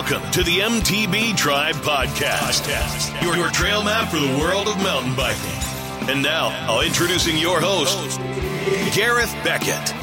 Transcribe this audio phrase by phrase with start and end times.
[0.00, 5.14] Welcome to the MTB Tribe Podcast, your, your trail map for the world of mountain
[5.14, 6.08] biking.
[6.08, 8.18] And now, I'll introducing your host,
[8.96, 9.94] Gareth Beckett.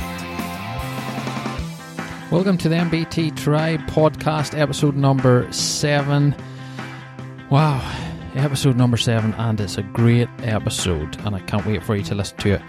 [2.31, 6.35] Welcome to the MBT Tribe Podcast, episode number seven.
[7.49, 7.81] Wow,
[8.35, 12.13] episode number seven, and it's a great episode, and I can't wait for you to
[12.13, 12.61] listen to it.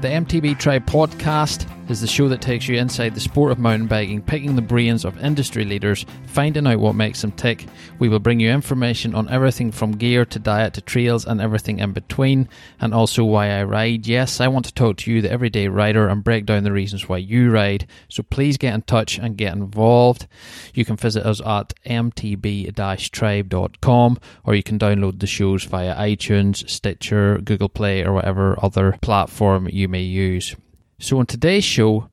[0.00, 3.86] The MTB Tribe Podcast is the show that takes you inside the sport of mountain
[3.86, 7.66] biking, picking the brains of industry leaders, finding out what makes them tick.
[7.98, 11.78] We will bring you information on everything from gear to diet to trails and everything
[11.78, 12.48] in between,
[12.80, 14.06] and also why I ride.
[14.06, 17.08] Yes, I want to talk to you, the everyday rider, and break down the reasons
[17.08, 17.86] why you ride.
[18.08, 20.26] So please get in touch and get involved.
[20.74, 27.38] You can visit us at mtb-tribe.com or you can download the shows via iTunes, Stitcher,
[27.38, 30.56] Google Play, or whatever other platform you may use.
[30.98, 32.08] So, on today's show,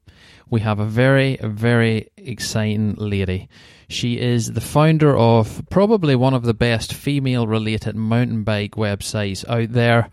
[0.49, 3.47] we have a very, very exciting lady.
[3.87, 9.47] She is the founder of probably one of the best female related mountain bike websites
[9.47, 10.09] out there.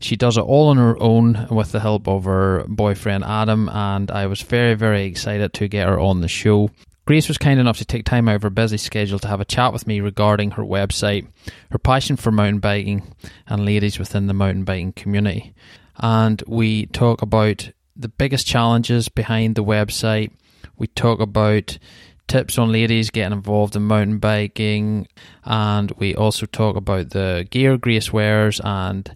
[0.00, 4.10] She does it all on her own with the help of her boyfriend Adam, and
[4.10, 6.70] I was very, very excited to get her on the show.
[7.06, 9.44] Grace was kind enough to take time out of her busy schedule to have a
[9.46, 11.26] chat with me regarding her website,
[11.70, 13.14] her passion for mountain biking,
[13.46, 15.54] and ladies within the mountain biking community.
[15.96, 20.32] And we talk about the biggest challenges behind the website.
[20.76, 21.78] We talk about
[22.26, 25.08] tips on ladies getting involved in mountain biking,
[25.44, 29.14] and we also talk about the gear Grace wears and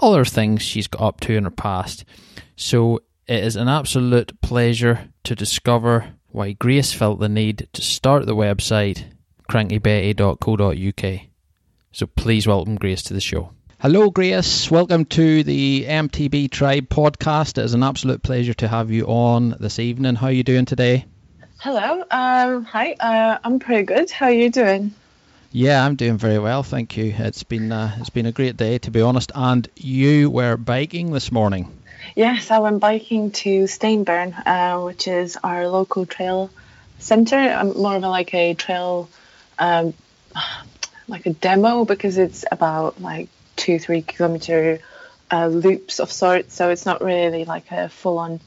[0.00, 2.04] other things she's got up to in her past.
[2.56, 8.26] So it is an absolute pleasure to discover why Grace felt the need to start
[8.26, 9.04] the website
[9.50, 11.20] crankybetty.co.uk.
[11.92, 13.52] So please welcome Grace to the show.
[13.80, 14.68] Hello, Grace.
[14.72, 17.58] Welcome to the MTB Tribe podcast.
[17.58, 20.16] It is an absolute pleasure to have you on this evening.
[20.16, 21.04] How are you doing today?
[21.60, 22.04] Hello.
[22.10, 22.96] Um, hi.
[22.98, 24.10] Uh, I'm pretty good.
[24.10, 24.94] How are you doing?
[25.52, 27.14] Yeah, I'm doing very well, thank you.
[27.16, 29.30] It's been uh, it's been a great day, to be honest.
[29.32, 31.70] And you were biking this morning.
[32.16, 36.50] Yes, I went biking to Stainburn, uh, which is our local trail
[36.98, 37.36] centre.
[37.36, 39.08] I'm more of a, like a trail,
[39.56, 39.94] um,
[41.06, 44.80] like a demo because it's about like two, three kilometer
[45.30, 46.54] uh, loops of sorts.
[46.54, 48.40] So it's not really like a full on,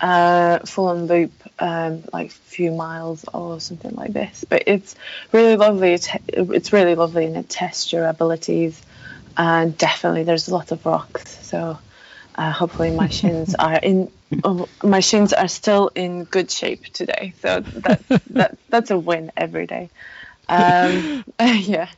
[0.00, 4.44] uh, full on loop, um, like few miles or something like this.
[4.46, 4.94] But it's
[5.32, 5.94] really lovely.
[5.94, 8.82] It's, it's really lovely and it tests your abilities.
[9.38, 11.38] And definitely there's a lot of rocks.
[11.46, 11.78] So
[12.34, 14.10] uh, hopefully my shins are in,
[14.44, 17.32] oh, my shins are still in good shape today.
[17.40, 19.90] So that, that that's a win every day.
[20.48, 21.88] Um, yeah.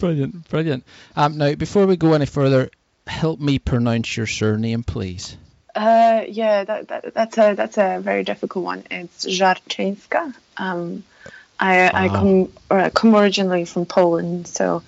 [0.00, 0.84] Brilliant, brilliant.
[1.16, 2.70] Um, now, before we go any further,
[3.06, 5.36] help me pronounce your surname, please.
[5.74, 8.84] Uh, yeah, that, that, that's a that's a very difficult one.
[8.90, 10.34] It's Żarczyńska.
[10.56, 11.04] Um,
[11.60, 14.82] I I come or come originally from Poland, so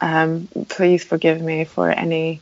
[0.00, 2.40] um, please forgive me for any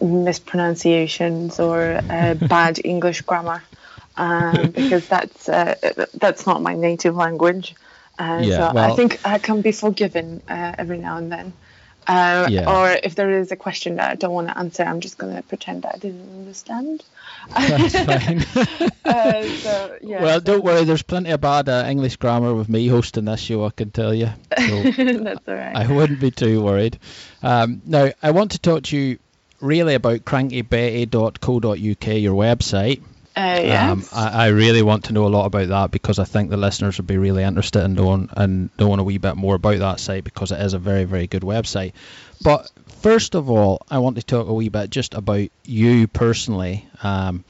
[0.00, 3.62] mispronunciations or uh, bad English grammar,
[4.16, 5.74] um, because that's uh,
[6.14, 7.74] that's not my native language.
[8.18, 11.52] Uh, yeah, so well, I think I can be forgiven uh, every now and then.
[12.06, 12.70] Uh, yeah.
[12.70, 15.34] Or if there is a question that I don't want to answer, I'm just going
[15.34, 17.02] to pretend that I didn't understand.
[17.56, 18.40] That's fine.
[19.04, 20.44] uh, so, yeah, well, so.
[20.44, 20.84] don't worry.
[20.84, 23.64] There's plenty of bad uh, English grammar with me hosting this show.
[23.64, 24.28] I can tell you.
[24.56, 25.76] So That's all right.
[25.76, 26.98] I wouldn't be too worried.
[27.42, 29.18] Um, now, I want to talk to you
[29.60, 33.02] really about crankybetty.co.uk, your website.
[33.36, 33.90] Uh, yes.
[33.90, 36.56] Um, I, I, really want to know a lot about that because I think the
[36.56, 39.98] listeners would be really interested in knowing and knowing a wee bit more about that
[39.98, 41.94] site because it is a very very good website.
[42.42, 42.70] But
[43.02, 46.88] first of all, I want to talk a wee bit just about you personally.
[47.02, 47.44] Um,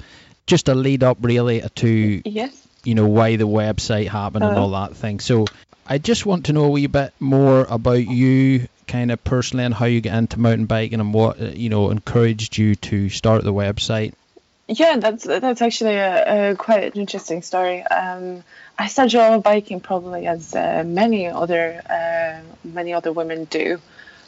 [0.46, 2.66] just a lead up really to yes.
[2.82, 4.88] you know why the website happened uh, and all uh-huh.
[4.88, 5.20] that thing.
[5.20, 5.44] So
[5.86, 9.74] I just want to know a wee bit more about you kind of personally and
[9.74, 13.52] how you get into mountain biking and what you know encouraged you to start the
[13.52, 14.14] website
[14.66, 17.82] yeah, that's that's actually a, a quite an interesting story.
[17.82, 18.42] Um,
[18.78, 23.80] I started off biking probably as uh, many other uh, many other women do.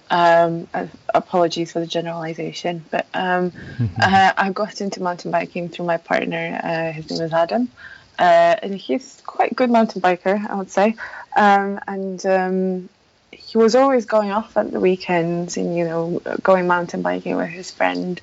[0.08, 3.52] Um, uh, apologies for the generalization, but um,
[4.00, 6.60] uh, I got into mountain biking through my partner.
[6.62, 7.68] Uh, his name is Adam,
[8.18, 10.96] uh, and he's quite a good mountain biker, I would say.
[11.36, 12.88] Um, and um,
[13.32, 17.48] he was always going off at the weekends and you know going mountain biking with
[17.48, 18.20] his friend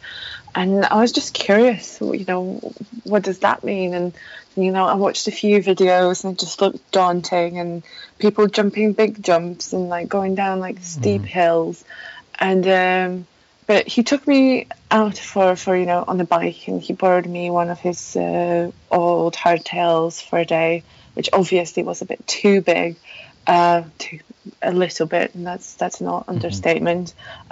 [0.56, 2.74] and I was just curious, you know,
[3.04, 3.94] what does that mean?
[3.94, 4.14] And
[4.56, 7.84] you know, I watched a few videos and it just looked daunting, and
[8.20, 11.26] people jumping big jumps and like going down like steep mm.
[11.26, 11.84] hills,
[12.40, 13.28] and um,
[13.66, 17.26] but he took me out for for you know on the bike, and he borrowed
[17.26, 20.84] me one of his uh, old hardtails for a day,
[21.16, 22.96] which obviously was a bit too big.
[23.48, 23.84] Uh,
[24.62, 26.30] a little bit, and that's that's not Mm-hmm.
[26.30, 27.14] understatement.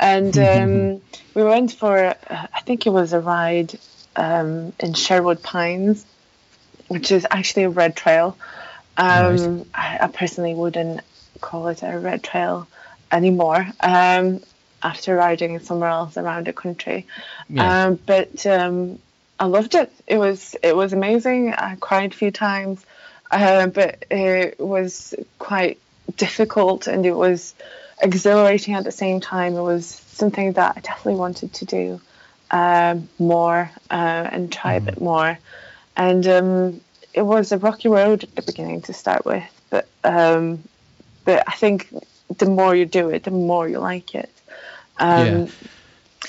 [0.00, 1.02] and um,
[1.34, 3.78] we went for, uh, I think it was a ride
[4.16, 6.06] um, in Sherwood Pines,
[6.88, 8.38] which is actually a red trail.
[8.96, 11.00] Um, I, I personally wouldn't
[11.40, 12.68] call it a red trail
[13.10, 13.66] anymore.
[13.80, 14.40] Um,
[14.82, 17.06] after riding somewhere else around the country,
[17.48, 17.74] Yeah.
[17.86, 18.98] um, but um,
[19.38, 19.92] I loved it.
[20.06, 21.52] It was it was amazing.
[21.52, 22.84] I cried a few times,
[23.32, 25.78] uh, but it was quite
[26.16, 27.54] difficult and it was
[28.00, 29.56] exhilarating at the same time.
[29.56, 32.00] It was something that I definitely wanted to do
[32.50, 35.38] um, more uh, and try a bit more.
[35.96, 36.80] And um,
[37.14, 40.62] it was a rocky road at the beginning to start with, but um,
[41.24, 41.88] but I think
[42.38, 44.30] the more you do it, the more you like it.
[44.98, 45.46] Um, Yeah.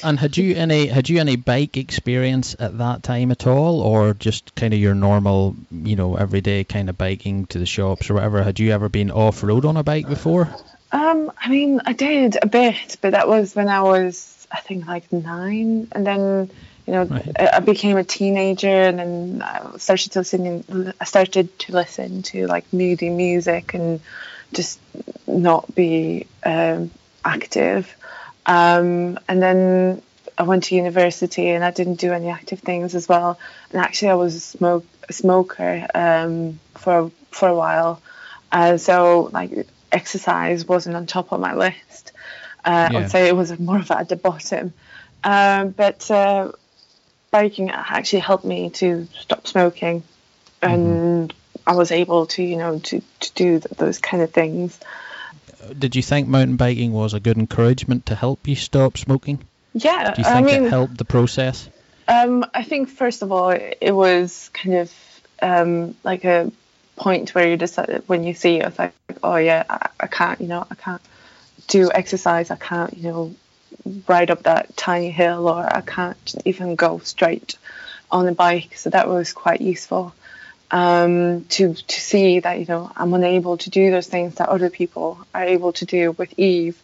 [0.02, 4.14] And had you any had you any bike experience at that time at all, or
[4.14, 8.16] just kind of your normal, you know, everyday kind of biking to the shops or
[8.16, 8.44] whatever?
[8.44, 10.50] Had you ever been off road on a bike before?
[10.92, 14.86] Um, I mean, I did a bit, but that was when I was, I think,
[14.86, 16.52] like nine, and then,
[16.86, 17.32] you know, Right.
[17.40, 20.94] I, I became a teenager, and then I started to listen.
[21.00, 24.02] I started to listen to like moody music and
[24.54, 24.80] just
[25.26, 26.92] not be um,
[27.26, 27.96] active.
[28.46, 30.02] Um, and then
[30.38, 33.40] I went to university, and I didn't do any active things as well.
[33.72, 38.02] And actually, I was a smoke a smoker um, for for a while.
[38.52, 42.12] Uh, so like exercise wasn't on top of my list.
[42.66, 44.74] Uh, I'd say it was more of at the bottom.
[45.24, 46.52] Um, but uh,
[47.32, 50.04] biking actually helped me to stop smoking,
[50.62, 51.34] and
[51.66, 54.80] I was able to, you know, to, to do th- those kind of things.
[55.78, 59.40] Did you think mountain biking was a good encouragement to help you stop smoking?
[59.74, 61.68] Yeah, Do you I mean, it helped the process?
[62.08, 64.94] Um, I think first of all, it was kind of
[65.42, 66.52] um, like a
[66.96, 68.94] point where you decide when you see it, it's like,
[69.24, 71.02] oh yeah, I, I can't, you know, I can't
[71.68, 73.36] do exercise, I can't, you know,
[74.08, 77.58] ride up that tiny hill, or I can't even go straight
[78.12, 78.76] on a bike.
[78.78, 80.14] So that was quite useful
[80.74, 84.72] um, to to see that you know I'm unable to do those things that other
[84.72, 86.76] people are able to do with ease,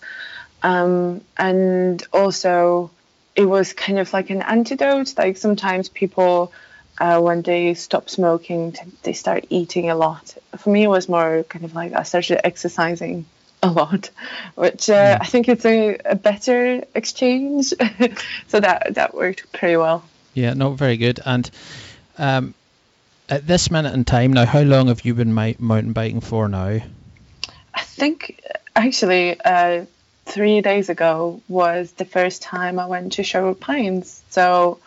[0.61, 2.91] um, and also
[3.35, 5.15] it was kind of like an antidote.
[5.17, 6.53] Like sometimes people,
[6.99, 10.37] uh, when they stop smoking, they start eating a lot.
[10.59, 13.25] For me, it was more kind of like I started exercising
[13.63, 14.11] a lot,
[14.53, 17.73] which uh, I think it's a, a better exchange.
[18.47, 20.03] so that that worked pretty well.
[20.35, 21.19] Yeah, no, very good.
[21.25, 21.49] And
[22.19, 22.53] um,
[23.29, 26.79] at this minute in time now, how long have you been mountain biking for now?
[27.73, 28.41] I think
[28.75, 29.85] actually uh,
[30.25, 34.21] three days ago was the first time I went to Sherwood Pines.
[34.29, 34.79] So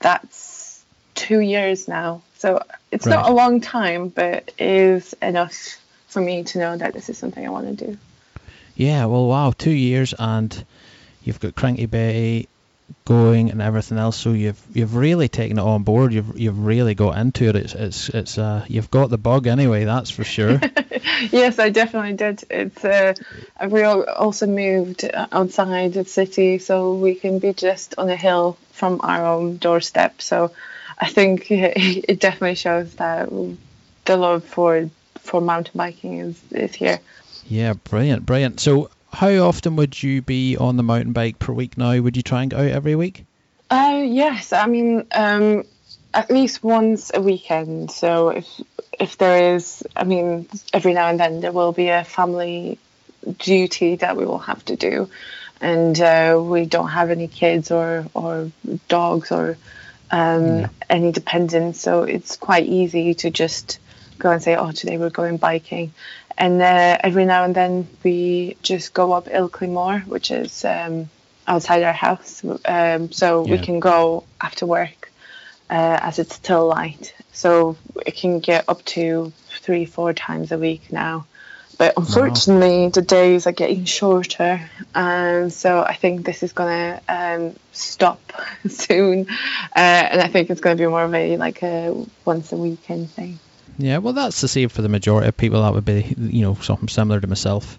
[0.00, 0.84] that's
[1.14, 2.22] two years now.
[2.38, 5.78] So it's not a long time, but it is enough
[6.08, 7.98] for me to know that this is something I want to do.
[8.74, 10.64] Yeah, well, wow, two years and
[11.24, 12.46] you've got Cranky Bay
[13.04, 14.16] going and everything else.
[14.16, 16.12] So you've you've really taken it on board.
[16.12, 17.56] You've you've really got into it.
[17.56, 19.84] It's it's it's uh you've got the bug anyway.
[19.84, 20.60] That's for sure.
[21.30, 22.44] yes, I definitely did.
[22.50, 23.14] It's uh,
[23.68, 29.00] we also moved outside the city, so we can be just on a hill from
[29.02, 30.20] our own doorstep.
[30.20, 30.52] So
[30.98, 33.28] I think it definitely shows that
[34.04, 34.90] the love for
[35.20, 37.00] for mountain biking is is here.
[37.46, 38.60] yeah, brilliant, brilliant.
[38.60, 41.98] So how often would you be on the mountain bike per week now?
[41.98, 43.24] Would you try and go out every week?
[43.70, 45.64] Uh, yes, I mean um,
[46.12, 47.90] at least once a weekend.
[47.90, 48.46] So if
[49.00, 52.78] if there is, I mean, every now and then there will be a family
[53.38, 55.08] duty that we will have to do,
[55.62, 58.52] and uh, we don't have any kids or or
[58.88, 59.56] dogs or
[60.10, 63.78] um, any dependents, so it's quite easy to just
[64.18, 65.92] go and say, oh, today we're going biking.
[66.38, 71.08] And uh, every now and then we just go up Ilkley Moor, which is um,
[71.46, 72.44] outside our house.
[72.64, 75.10] Um, so we can go after work
[75.70, 77.14] uh, as it's still light.
[77.32, 81.26] So it can get up to three, four times a week now.
[81.78, 87.54] But unfortunately, the days are getting shorter, and so I think this is gonna um,
[87.72, 88.32] stop
[88.68, 92.56] soon, uh, and I think it's gonna be more of a like a once a
[92.56, 93.38] weekend thing.
[93.78, 95.62] Yeah, well, that's the same for the majority of people.
[95.62, 97.78] That would be, you know, something similar to myself.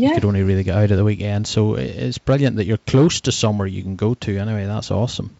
[0.00, 2.76] You Yeah, could only really get out at the weekend, so it's brilliant that you're
[2.78, 4.38] close to somewhere you can go to.
[4.38, 5.36] Anyway, that's awesome.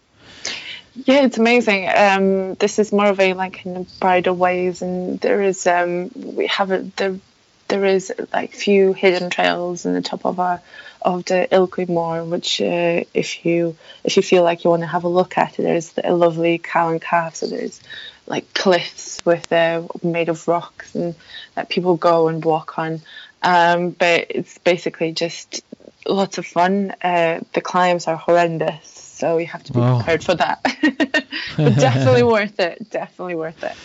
[0.95, 1.89] yeah, it's amazing.
[1.89, 6.47] Um, this is more of a like in bridal ways, and there is um, we
[6.47, 7.19] have a there
[7.69, 10.61] there is like few hidden trails in the top of our
[11.03, 14.87] of the Ilkley Moor, which uh, if you if you feel like you want to
[14.87, 17.37] have a look at, it, there's a lovely cow and calf.
[17.37, 17.81] So there's
[18.27, 21.15] like cliffs with uh, made of rocks and
[21.55, 23.01] that people go and walk on.
[23.43, 25.63] Um, but it's basically just
[26.07, 26.95] lots of fun.
[27.03, 29.99] Uh, the climbs are horrendous, so you have to be Wow.
[29.99, 30.61] prepared for that.
[31.57, 32.91] but definitely worth it.
[32.91, 33.77] Definitely worth it.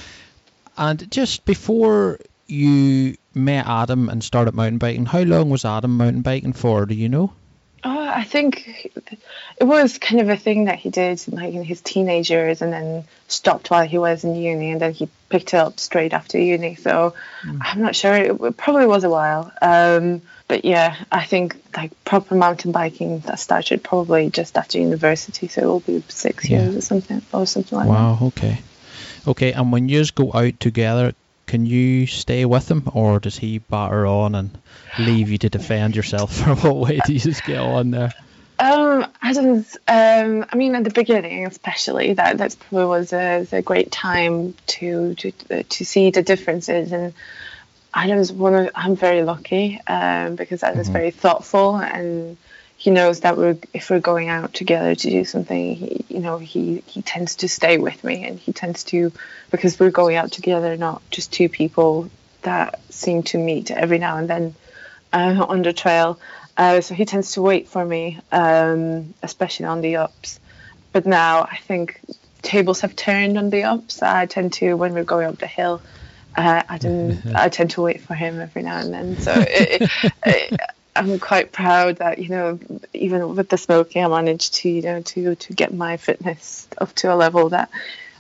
[0.78, 6.22] And just before you met Adam and started mountain biking, how long was Adam mountain
[6.22, 6.86] biking for?
[6.86, 7.34] Do you know?
[7.84, 8.92] Oh, I think
[9.58, 12.74] it was kind of a thing that he did like in his teenage years and
[12.74, 16.38] then stopped while he was in uni and then he picked it up straight after
[16.38, 16.76] uni.
[16.76, 17.14] So
[17.62, 18.14] I'm not sure.
[18.16, 19.52] It, probably was a while.
[19.62, 25.48] Um, but yeah, I think like proper mountain biking that started probably just after university.
[25.48, 26.64] So it will be six Yeah.
[26.64, 27.94] years or something or something like that.
[27.94, 28.20] Wow.
[28.22, 28.62] Okay.
[29.28, 29.54] Okay.
[29.54, 31.14] And when you go out together,
[31.50, 34.52] can you stay with him, or does he batter on and
[34.98, 36.46] leave you to defend yourself?
[36.48, 38.14] Or what way do you just get on there?
[38.60, 39.78] Um, Adam's.
[39.88, 44.54] Um, I mean, at the beginning, especially that that probably was a, a great time
[44.68, 45.32] to to
[45.64, 46.92] to see the differences.
[46.92, 47.14] And
[47.94, 48.70] Adam's one of.
[48.76, 50.94] I'm very lucky um, because Adam's Mhm.
[50.94, 52.38] very thoughtful and
[52.80, 55.76] he knows that we're if we're going out together to do something.
[55.76, 59.12] He, you know, he he tends to stay with me and he tends to
[59.52, 62.10] because we're going out together, not just two people
[62.44, 64.56] that seem to meet every now and then
[65.12, 66.22] uh, on the trail.
[66.56, 70.40] Uh, so he tends to wait for me, um, especially on the ups.
[70.94, 72.00] But now I think
[72.42, 74.02] tables have turned on the ups.
[74.02, 75.82] I tend to, when we're going up the hill,
[76.38, 76.80] uh, I,
[77.36, 79.18] I tend to wait for him every now and then.
[79.18, 79.90] So it,
[80.26, 80.60] it,
[80.96, 82.60] I'm quite proud that you know,
[82.94, 86.94] even with the smoking, I managed to you know to to get my fitness up
[86.96, 87.70] to a level that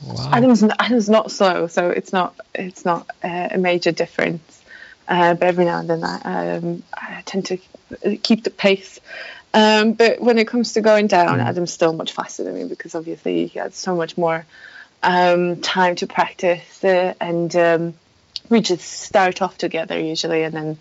[0.03, 0.29] Wow.
[0.31, 4.61] Adam's Adam's not slow, so it's not it's not uh, a major difference.
[5.07, 7.57] Uh, but every now and then I, um, I tend to
[8.17, 8.99] keep the pace.
[9.55, 12.93] Um, but when it comes to going down, Adam's still much faster than me because
[12.93, 14.45] obviously he has so much more
[15.01, 17.93] um, time to practice, uh, and um,
[18.49, 20.77] we just start off together usually, and then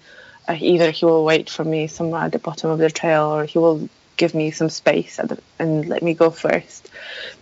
[0.49, 3.59] either he will wait for me somewhere at the bottom of the trail, or he
[3.59, 6.89] will give me some space at the, and let me go first.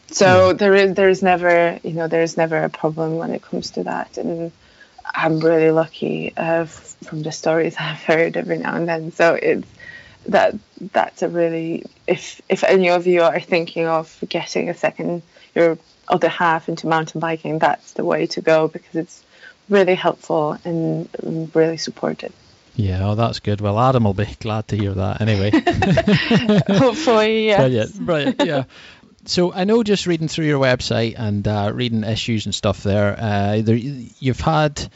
[0.08, 3.42] So there is there is never you know there is never a problem when it
[3.42, 4.52] comes to that, and
[5.14, 9.12] I'm really lucky uh, f- from the stories I've heard every now and then.
[9.12, 9.68] So it's
[10.26, 10.54] that
[10.92, 15.22] that's a really if if any of you are thinking of getting a second
[15.54, 19.24] your other half into mountain biking, that's the way to go because it's
[19.68, 21.08] really helpful and
[21.54, 22.32] really supportive.
[22.76, 23.60] Yeah, oh, that's good.
[23.60, 25.50] Well, Adam will be glad to hear that anyway.
[26.78, 27.58] Hopefully, yes.
[27.58, 28.64] Brilliant, brilliant, yeah.
[29.24, 33.16] So I know just reading through your website and uh, reading issues and stuff there,
[33.18, 34.88] uh, there, you've had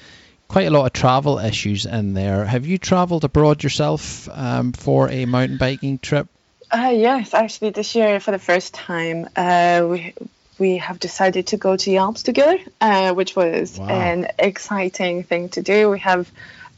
[0.47, 2.45] quite a lot of travel issues in there.
[2.45, 6.29] Have you travelled abroad yourself um, for a mountain biking trip?
[6.71, 10.15] Uh, yes, actually, this year for the first time, uh, we
[10.59, 13.89] we have decided to go to the Alps together, uh, which was Wow.
[13.89, 15.89] an exciting thing to do.
[15.91, 16.31] We have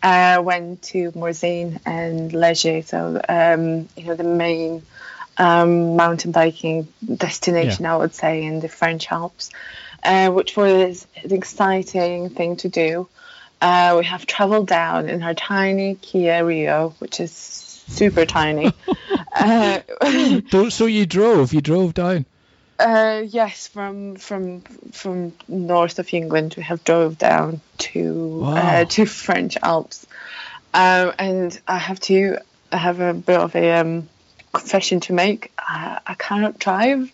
[0.02, 4.82] uh, went to Morzine and Les Gets, so um, you know the main
[5.38, 9.50] um, mountain biking destination, I would say, in the French Alps,
[10.02, 13.08] uh, which was an exciting thing to do.
[13.60, 18.72] Uh, we have travelled down in our tiny Kia Rio, which is super tiny.
[19.34, 19.80] uh,
[20.70, 22.26] so you drove, you drove down.
[22.82, 24.60] Uh, yes, from from
[24.92, 28.56] from north of England, we have drove down to Wow.
[28.56, 30.06] uh, to French Alps,
[30.74, 32.38] um, and I have to
[32.72, 34.08] I have a bit of a um,
[34.52, 35.52] confession to make.
[35.58, 37.10] I, I cannot drive,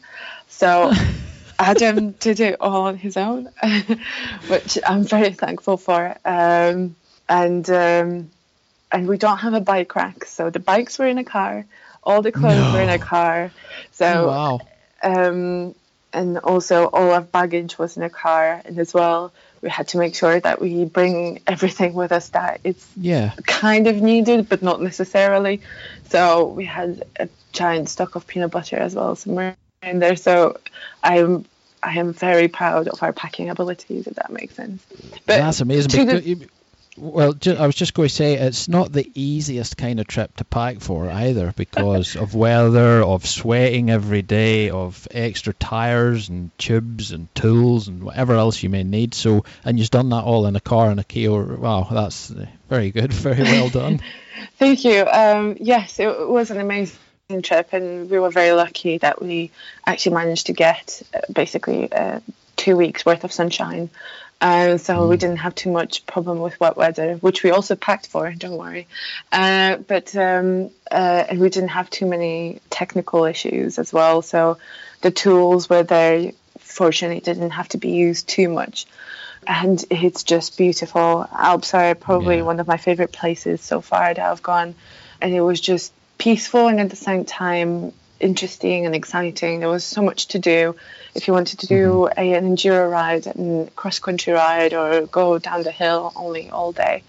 [0.49, 0.93] so
[1.59, 3.49] Adam did it all on his own,
[4.49, 6.17] which I'm very thankful for.
[6.25, 6.97] Um,
[7.29, 8.31] and um,
[8.91, 11.67] and we don't have a bike rack, so the bikes were in a car,
[12.03, 13.51] all the clothes were in a car.
[13.93, 14.61] So wow.
[15.02, 15.75] Um,
[16.12, 19.99] and also all our baggage was in a car and as well we had to
[19.99, 23.33] make sure that we bring everything with us that it's Yeah.
[23.47, 25.61] kind of needed but not necessarily
[26.09, 30.59] so we had a giant stock of peanut butter as well somewhere in there so
[31.02, 31.45] i'm
[31.83, 34.85] i am very proud of our packing abilities if that makes sense
[35.26, 36.07] but That's amazing.
[36.07, 36.49] the-
[36.99, 40.37] well, ju- I was just going to say it's not the easiest kind of trip
[40.37, 46.50] to pack for either because of weather, of sweating every day, of extra tires and
[46.59, 49.14] tubes and tools and whatever else you may need.
[49.14, 51.31] So, and you've done that all in a car and a Kia.
[51.57, 54.00] Wow, that's uh, very good, very well done.
[54.59, 55.07] Thank you.
[55.07, 56.97] Um, yes, it was an amazing
[57.43, 59.50] trip, and we were very lucky that we
[59.87, 62.21] actually managed to get uh, basically uh,
[62.57, 63.90] two weeks worth of sunshine.
[64.40, 68.07] Um, so we didn't have too much problem with wet weather, which we also packed
[68.07, 68.30] for.
[68.33, 68.87] Don't worry.
[69.33, 74.23] Uh, but um, uh, and we didn't have too many technical issues as well.
[74.23, 74.59] So
[75.00, 76.33] the tools were there
[76.68, 78.87] fortunately, didn't have to be used too much.
[79.47, 81.26] And it's just beautiful.
[81.33, 82.42] Alps are probably Yeah.
[82.42, 84.75] one of my favorite places so far that I've gone.
[85.21, 89.61] And it was just peaceful and at the same time interesting and exciting.
[89.61, 90.77] There was so much to do.
[91.15, 95.39] If you wanted to do a, an enduro ride and cross country ride or go
[95.39, 97.03] down the hill only all day,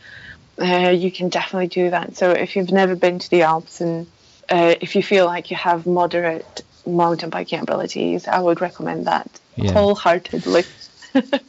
[0.61, 2.17] uh, you can definitely do that.
[2.17, 4.07] So if you've never been to the Alps and
[4.49, 9.29] uh, if you feel like you have moderate mountain biking abilities, I would recommend that
[9.55, 9.73] Yeah.
[9.73, 10.63] wholeheartedly.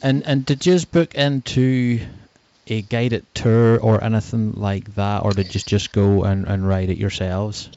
[0.01, 1.99] And and did you just book into
[2.65, 6.89] a guided tour or anything like that, or did you just go and, and ride
[6.89, 7.69] it yourselves?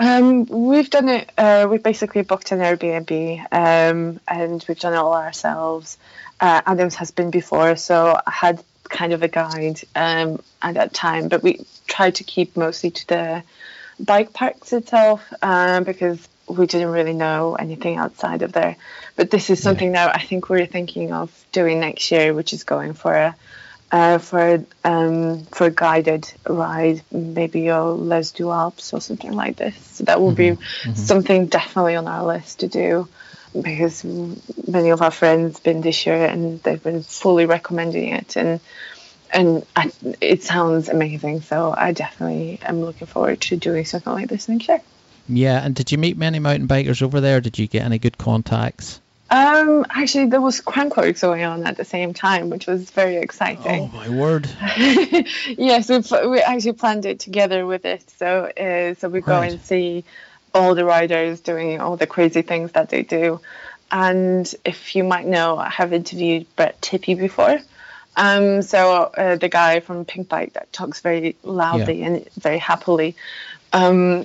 [0.00, 1.30] Um, we've done it.
[1.36, 5.98] Uh, we basically booked an Airbnb, um, and we've done it all ourselves.
[6.40, 10.94] Uh, Adams has been before, so I had kind of a guide um, at that
[10.94, 13.42] time, but we tried to keep mostly to the
[14.00, 18.76] bike parks itself um, because we didn't really know anything outside of there.
[19.16, 22.64] But this is something that I think we're thinking of doing next year, which is
[22.64, 23.36] going for a
[23.92, 29.56] uh, for um, for a guided ride, maybe a Les Deux Alpes or something like
[29.56, 29.76] this.
[29.76, 30.56] So that will be
[30.94, 33.08] something definitely on our list to do
[33.60, 38.60] because many of our friends been this year and they've been fully recommending it and
[39.32, 41.42] and I, it sounds amazing.
[41.42, 44.80] So I definitely am looking forward to doing something like this next year.
[45.28, 47.40] Yeah, and did you meet many mountain bikers over there?
[47.40, 49.00] Did you get any good contacts?
[49.30, 53.90] Um, actually, there was Crankworx going on at the same time, which was very exciting.
[53.92, 54.48] Oh my word!
[54.76, 58.10] yes, we, we actually planned it together with it.
[58.10, 60.04] So, uh, so we go and see
[60.52, 63.40] all the riders doing all the crazy things that they do.
[63.92, 67.60] And if you might know, I have interviewed Brett Tippie before.
[68.16, 72.06] Um, so uh, the guy from Pinkbike that talks very loudly Yeah.
[72.06, 73.16] and very happily.
[73.72, 74.24] Um,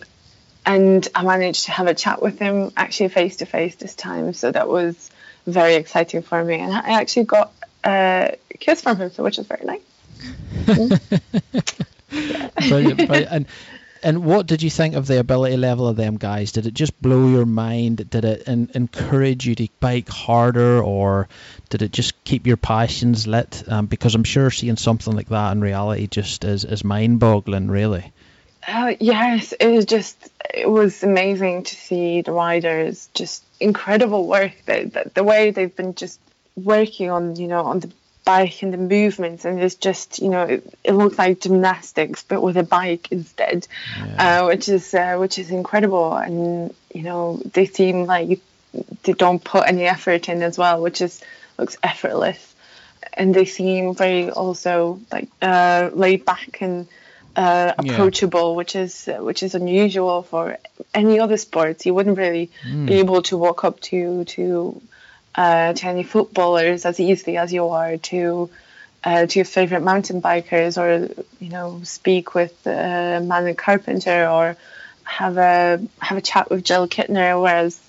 [0.65, 4.33] and I managed to have a chat with him actually face to face this time.
[4.33, 5.09] So that was
[5.45, 6.55] very exciting for me.
[6.55, 9.81] And I actually got uh, a kiss from him, so which was very nice.
[12.69, 13.31] brilliant, brilliant.
[13.31, 13.45] And
[14.05, 16.51] and what did you think of the ability level of them guys?
[16.51, 18.07] Did it just blow your mind?
[18.07, 21.27] Did it en- encourage you to bike harder, or
[21.69, 23.63] did it just keep your passions lit?
[23.67, 28.13] Um, because I'm sure seeing something like that in reality just is, is mind-boggling, really.
[28.67, 34.53] Uh, yes, it was just it was amazing to see the riders just incredible work.
[34.65, 36.19] The, the, the way they've been just
[36.55, 37.91] working on you know on the
[38.23, 42.41] bike and the movements, and it's just you know it, it looks like gymnastics but
[42.41, 43.67] with a bike instead,
[44.17, 46.13] uh, which is uh, which is incredible.
[46.13, 48.39] And you know they seem like
[49.03, 51.21] they don't put any effort in as well, which is
[51.57, 52.53] looks effortless.
[53.13, 56.87] And they seem very also like uh, laid back and
[57.35, 57.93] uh, Yeah.
[57.93, 60.57] approachable, which is which is unusual for
[60.93, 61.85] any other sports.
[61.85, 62.49] You wouldn't really
[62.85, 64.81] be able to walk up to to
[65.35, 68.49] uh, to any footballers as easily as you are to
[69.03, 74.57] uh, to your favorite mountain bikers, or you know, speak with uh, Manon Carpenter, or
[75.03, 77.41] have a have a chat with Jill Kintner.
[77.41, 77.79] Whereas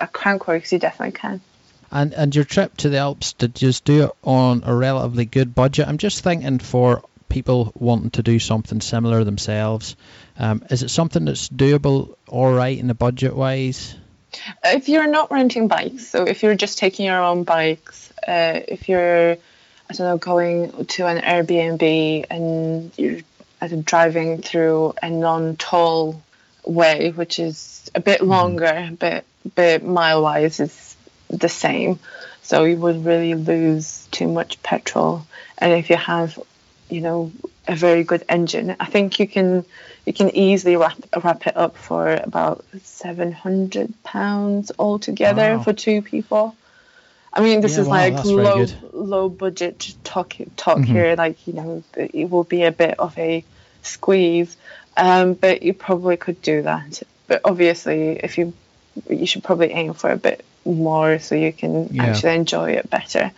[0.00, 1.40] at Crankworx, you definitely can.
[1.90, 5.24] And and your trip to the Alps, did you just do it on a relatively
[5.24, 5.88] good budget?
[5.88, 9.96] I'm just thinking for people wanting to do something similar themselves.
[10.38, 13.96] Um, is it something that's doable all right in the budget wise?
[14.64, 18.88] if you're not renting bikes, so if you're just taking your own bikes, uh, if
[18.88, 23.20] you're, I don't know, going to an Airbnb and you're
[23.82, 26.22] driving through a non-toll
[26.64, 30.96] way, which is a bit longer, but but mile-wise is
[31.30, 31.98] the same,
[32.42, 35.26] so you would really lose too much petrol.
[35.56, 36.38] And if you have,
[36.90, 37.32] you know,
[37.66, 39.64] a very good engine, I think you can
[40.06, 45.58] you can easily wrap wrap it up for about seven hundred pounds altogether Wow.
[45.58, 46.56] for two people.
[47.32, 50.92] I mean, this Yeah, is wow, like low low budget talk talk Mm-hmm.
[50.92, 51.14] here.
[51.16, 53.44] Like you know, it will be a bit of a
[53.82, 54.56] squeeze,
[54.96, 57.02] um, but you probably could do that.
[57.26, 58.54] But obviously, if you
[59.08, 62.00] you should probably aim for a bit more so you can Yeah.
[62.00, 63.32] actually enjoy it better.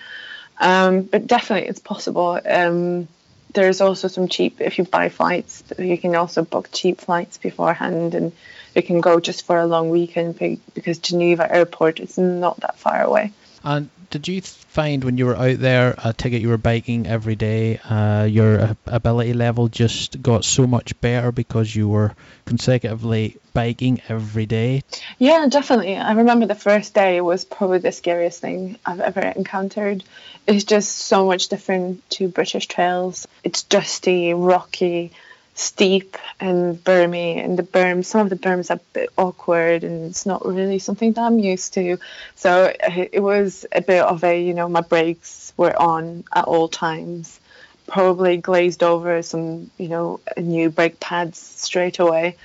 [0.59, 2.41] Um, but definitely, it's possible.
[2.45, 3.09] Um,
[3.53, 8.15] there's also some cheap if you buy flights you can also book cheap flights beforehand
[8.15, 8.33] and
[8.75, 10.39] you can go just for a long weekend
[10.75, 13.33] because geneva airport is not that far away.
[13.65, 17.37] And did you find when you were out there, a ticket you were biking every
[17.37, 24.03] day, uh, your ability level just got so much better because you were consecutively biking
[24.09, 24.83] every day?
[25.19, 25.97] yeah definitely.
[25.97, 30.03] I remember the first day was probably the scariest thing i've ever encountered.
[30.47, 33.27] It's just so much different to british trails.
[33.45, 35.13] It's dusty rocky
[35.55, 40.11] steep and bermy, and the berms, some of the berms are a bit awkward, and
[40.11, 41.99] it's not really something that I'm used to.
[42.37, 46.45] So uh, it was a bit of a, you know, my brakes were on at
[46.45, 47.39] all times.
[47.87, 52.37] Probably glazed over some, you know, new brake pads straight away.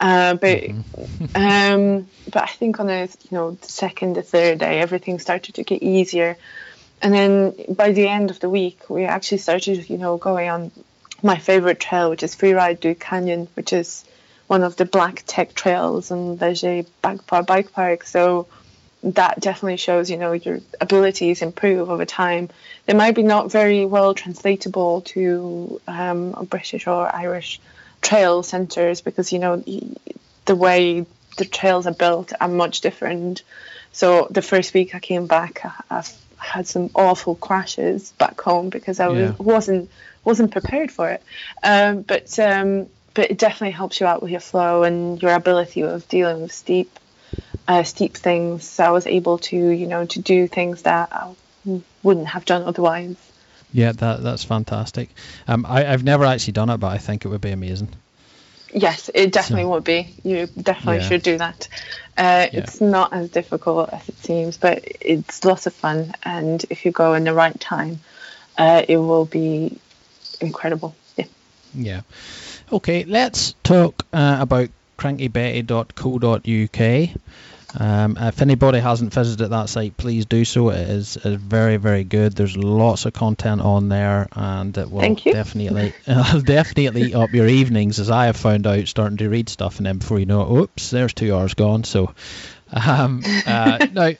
[0.00, 1.24] Uh, but mm-hmm.
[1.34, 5.54] um, but I think on the you know the second or third day, everything started
[5.54, 6.36] to get easier,
[7.00, 10.72] and then by the end of the week, we actually started you know going on
[11.24, 14.04] my favorite trail, which is Freeride Du Canyon, which is
[14.46, 18.04] one of the black tech trails in Les Gets Bagpar Bike Park.
[18.04, 18.46] So
[19.02, 22.50] that definitely shows, you know, your abilities improve over time.
[22.84, 27.58] They might be not very well translatable to um, British or Irish
[28.02, 29.64] trail centres because, you know,
[30.44, 31.06] the way
[31.38, 33.42] the trails are built are much different.
[33.92, 36.04] So the first week I came back, I,
[36.38, 39.34] had some awful crashes back home because I was, yeah.
[39.38, 39.90] wasn't
[40.24, 41.22] wasn't prepared for it.
[41.62, 45.82] Um, but um, but it definitely helps you out with your flow and your ability
[45.82, 46.98] of dealing with steep
[47.68, 48.68] uh, steep things.
[48.68, 51.34] So I was able to you know to do things that I
[52.02, 53.16] wouldn't have done otherwise.
[53.72, 55.10] Yeah, that that's fantastic.
[55.48, 57.88] Um, I, I've never actually done it, but I think it would be amazing.
[58.74, 60.14] Yes, it definitely so, would be.
[60.24, 61.08] You definitely yeah.
[61.08, 61.68] should do that.
[62.18, 62.60] Uh, yeah.
[62.60, 66.12] It's not as difficult as it seems, but it's lots of fun.
[66.24, 68.00] And if you go in the right time,
[68.58, 69.78] uh, it will be
[70.40, 70.96] incredible.
[71.16, 71.26] Yeah.
[71.72, 72.00] Yeah.
[72.72, 77.20] Okay, let's talk uh, about crankybetty.co.uk.
[77.78, 80.70] Um, if anybody hasn't visited that site, please do so.
[80.70, 82.34] It is, is very, very good.
[82.34, 87.48] There's lots of content on there, and it will definitely, it'll definitely eat up your
[87.48, 90.42] evenings, as I have found out, starting to read stuff, and then before you know
[90.42, 91.84] it, oops, there's two hours gone.
[91.84, 92.14] So,
[92.72, 94.12] um, uh, now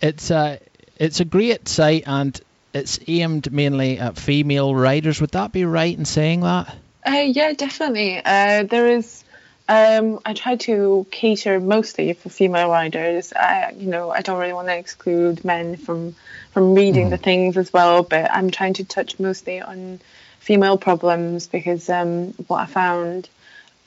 [0.00, 0.58] it's uh,
[0.96, 2.38] it's a great site, and
[2.72, 5.20] it's aimed mainly at female riders.
[5.20, 6.76] Would that be right in saying that?
[7.04, 8.18] Uh, yeah, definitely.
[8.24, 9.24] Uh, there is.
[9.68, 13.32] Um, I try to cater mostly for female riders.
[13.32, 16.14] I, you know, I don't really want to exclude men from
[16.52, 17.10] from reading mm.
[17.10, 20.00] the things as well, but I'm trying to touch mostly on
[20.40, 23.28] female problems because um, what I found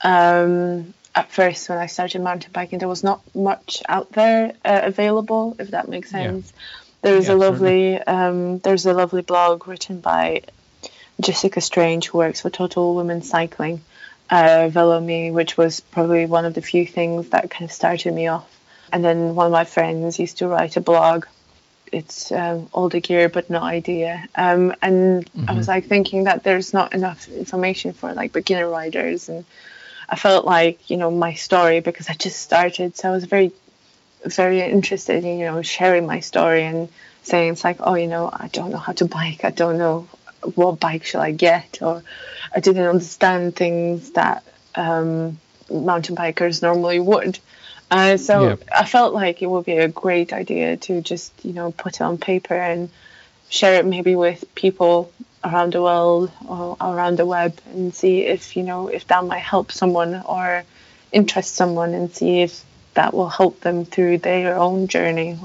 [0.02, 4.80] um, at first when I started mountain biking, there was not much out there uh,
[4.84, 6.52] available, if that makes sense.
[6.54, 6.62] Yeah.
[7.02, 10.42] There's yeah, a lovely um, there's a lovely blog written by
[11.20, 13.80] Jessica Strange who works for Total Women Cycling,
[14.30, 18.26] uh, Velomi, which was probably one of the few things that kind of started me
[18.28, 18.50] off.
[18.92, 21.26] And then one of my friends used to write a blog.
[21.92, 24.26] It's um, all the gear but no idea.
[24.34, 25.50] Um, and mm-hmm.
[25.50, 29.44] I was like thinking that there's not enough information for like beginner riders and
[30.08, 32.96] I felt like, you know, my story because I just started.
[32.96, 33.52] So I was very
[34.24, 36.88] very interested in, you know, sharing my story and
[37.22, 39.44] saying it's like, oh, you know, I don't know how to bike.
[39.44, 40.08] I don't know
[40.54, 42.02] what bike shall I get, or
[42.54, 44.42] I didn't understand things that
[44.74, 45.38] um,
[45.70, 47.38] mountain bikers normally would.
[47.90, 48.56] Uh, so yeah.
[48.74, 52.00] I felt like it would be a great idea to just, you know, put it
[52.00, 52.90] on paper and
[53.48, 55.12] share it maybe with people
[55.44, 59.38] around the world or around the web and see if, you know, if that might
[59.38, 60.64] help someone or
[61.12, 65.38] interest someone and see if that will help them through their own journey.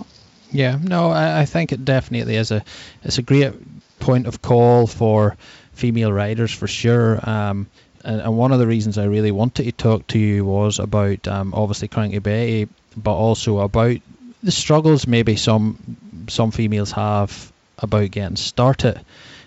[0.51, 2.63] Yeah, no, I, I think it definitely is a
[3.03, 3.53] it's a great
[4.01, 5.37] point of call for
[5.73, 7.17] female riders for sure.
[7.27, 7.67] Um,
[8.03, 11.27] and, and, one of the reasons I really wanted to talk to you was about
[11.27, 13.97] um, obviously Cranky Betty, but also about
[14.43, 18.99] the struggles maybe some some females have about getting started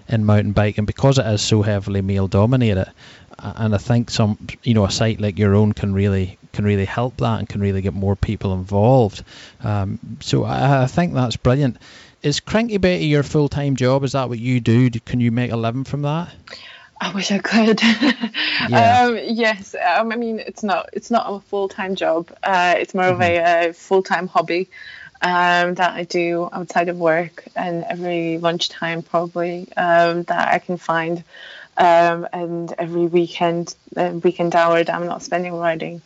[0.08, 2.92] in mountain biking because it is so heavily male dominated
[3.38, 6.84] and I think some you know a site like your own can really can really
[6.84, 9.24] help that and can really get more people involved.
[9.62, 11.78] Um, so I, I, think that's brilliant.
[12.24, 14.02] Is Cranky Betty your full time job?
[14.02, 14.88] Is that what you do?
[14.88, 16.32] Can you make a living from that?
[16.98, 17.82] I wish I could.
[18.70, 19.04] yeah.
[19.04, 22.30] um, yes, um, I mean it's not it's not a full time job.
[22.42, 23.14] Uh, it's more mm-hmm.
[23.16, 23.70] of a, mm-hmm.
[23.70, 24.70] a full time hobby
[25.20, 30.78] um, that I do outside of work and every lunchtime probably um, that I can
[30.78, 31.22] find
[31.76, 36.00] um, and every weekend, uh, weekend hour that I'm not spending riding,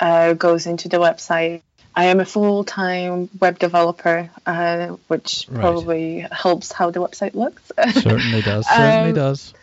[0.00, 1.62] uh, goes into the website.
[1.94, 5.60] I am a full time web developer, uh, which right.
[5.60, 7.62] probably helps how the website looks.
[8.02, 8.66] certainly does.
[8.66, 9.54] Certainly um, does.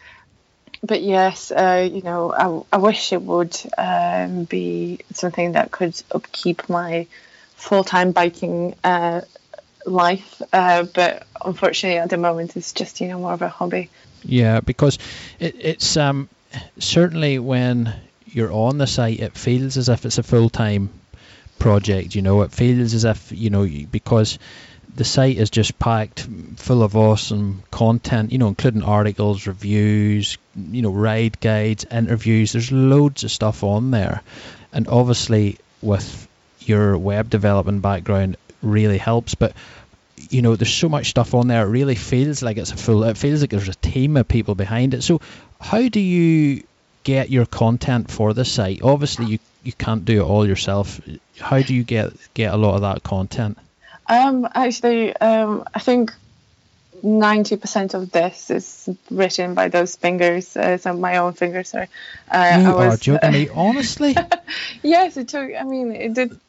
[0.81, 6.01] But yes, uh, you know, I, I wish it would um, be something that could
[6.11, 7.07] upkeep my
[7.55, 9.21] full time biking uh,
[9.85, 10.41] life.
[10.53, 13.89] Uh, but unfortunately, at the moment, it's just you know more of a hobby.
[14.23, 14.99] Yeah, because
[15.39, 16.29] it, it's um,
[16.77, 17.93] certainly when
[18.27, 20.91] you're on the site, it feels as if it's a full time
[21.59, 22.15] project.
[22.15, 24.39] You know, it feels as if you know because
[24.95, 30.81] the site is just packed full of awesome content, you know, including articles, reviews, you
[30.81, 32.53] know, ride guides, interviews.
[32.53, 34.21] There's loads of stuff on there.
[34.73, 36.27] And obviously, with
[36.59, 39.35] your web development background, really helps.
[39.35, 39.53] But
[40.29, 41.65] you know, there's so much stuff on there.
[41.65, 43.03] It really feels like it's a full.
[43.03, 45.03] It feels like there's a team of people behind it.
[45.03, 45.21] So,
[45.59, 46.63] how do you
[47.03, 48.81] get your content for the site?
[48.83, 50.99] Obviously, you you can't do it all yourself.
[51.39, 53.57] How do you get get a lot of that content?
[54.07, 56.13] Um, actually, um, I think
[57.03, 61.69] ninety percent of this is written by those fingers, uh, some my own fingers.
[61.69, 61.87] Sorry,
[62.29, 64.15] uh, you was, are joking me, honestly.
[64.81, 65.51] yes, it took.
[65.55, 66.39] I mean, it did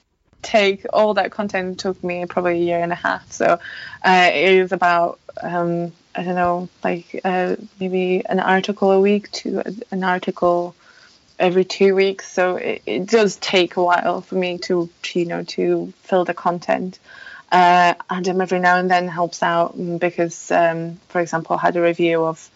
[0.42, 3.30] take all that content took me probably a year and a half.
[3.30, 3.58] So
[4.02, 9.30] uh, it is about um, I don't know, like uh, maybe an article a week
[9.32, 10.74] to an article
[11.40, 12.30] every two weeks.
[12.30, 16.34] So it, it does take a while for me to, you know to fill the
[16.34, 16.98] content.
[17.50, 21.82] Uh, Adam every now and then helps out because, um, for example, I had a
[21.82, 22.48] review of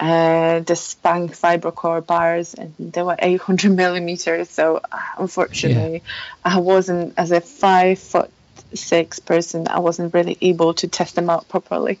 [0.00, 4.50] uh, the Spank Vibrocore bars, and they were 800 millimeters.
[4.50, 6.56] So uh, unfortunately, yeah.
[6.56, 8.30] I wasn't as a five foot
[8.74, 9.68] six person.
[9.68, 12.00] I wasn't really able to test them out properly.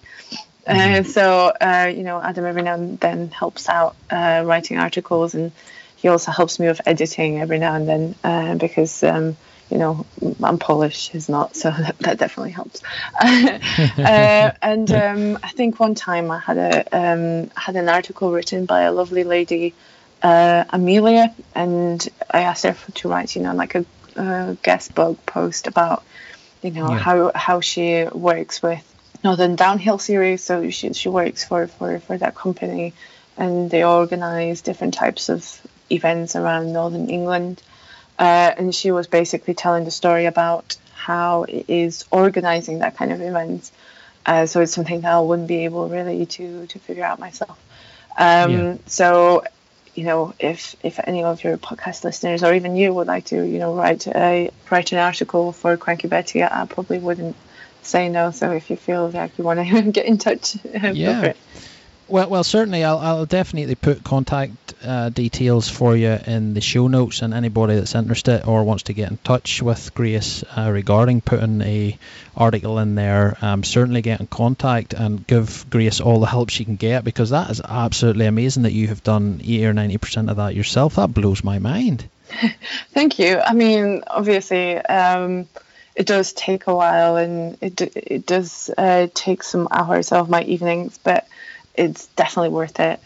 [0.66, 1.00] Uh, mm-hmm.
[1.00, 5.34] Uh, so uh, you know, Adam every now and then helps out uh, writing articles,
[5.34, 5.52] and
[6.02, 9.02] he also helps me with editing every now and then uh, because.
[9.02, 9.36] Um,
[9.72, 10.04] you know,
[10.42, 12.82] I'm Polish, he's not, so that, that definitely helps.
[13.18, 18.66] uh, and um, I think one time I had a um, had an article written
[18.66, 19.72] by a lovely lady,
[20.22, 23.86] uh, Amelia, and I asked her to write, you know, like a,
[24.16, 26.04] a guest blog post about,
[26.62, 26.98] you know, yeah.
[26.98, 28.84] how how she works with
[29.24, 30.44] Northern Downhill series.
[30.44, 32.92] So she she works for for for that company,
[33.38, 37.62] and they organize different types of events around Northern England.
[38.18, 43.12] Uh, and she was basically telling the story about how it is organizing that kind
[43.12, 43.72] of events.
[44.24, 47.58] Uh, so it's something that I wouldn't be able really to to figure out myself.
[48.16, 48.76] Um, yeah.
[48.86, 49.42] So,
[49.94, 53.42] you know, if if any of your podcast listeners or even you would like to,
[53.42, 57.36] you know, write a write an article for Cranky Betty, I probably wouldn't
[57.82, 58.30] say no.
[58.30, 61.32] So if you feel like you want to get in touch, yeah.
[62.08, 66.88] Well, well, certainly, I'll, I'll definitely put contact uh, details for you in the show
[66.88, 71.20] notes, and anybody that's interested or wants to get in touch with Grace uh, regarding
[71.20, 71.96] putting a
[72.36, 76.64] article in there, um, certainly get in contact and give Grace all the help she
[76.64, 80.28] can get because that is absolutely amazing that you have done eighty or ninety percent
[80.28, 80.96] of that yourself.
[80.96, 82.04] That blows my mind.
[82.92, 83.38] Thank you.
[83.38, 84.76] I mean, obviously.
[84.76, 85.46] Um,
[85.94, 90.42] it does take a while and it, it does uh, take some hours of my
[90.42, 91.26] evenings, but
[91.74, 93.00] it's definitely worth it.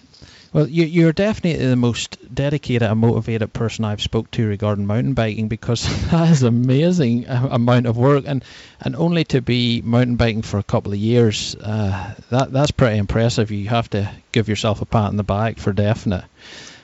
[0.52, 5.12] Well, you, you're definitely the most dedicated and motivated person I've spoke to regarding mountain
[5.12, 8.42] biking because that is an amazing amount of work and
[8.81, 12.96] and only to be mountain biking for a couple of years uh, that that's pretty
[12.96, 13.50] impressive.
[13.50, 16.24] You have to give yourself a pat on the back for definite.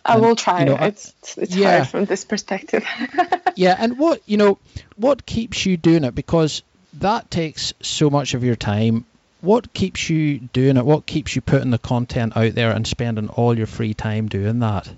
[0.04, 0.60] I and, will try.
[0.60, 1.76] You know, it's it's yeah.
[1.76, 2.84] hard from this perspective.
[3.56, 4.58] yeah, and what you know,
[4.96, 6.62] what keeps you doing it because
[6.94, 9.06] that takes so much of your time
[9.42, 10.87] what keeps you doing it?
[10.87, 14.61] What keeps you putting the content out there and spending all your free time doing
[14.61, 14.88] that?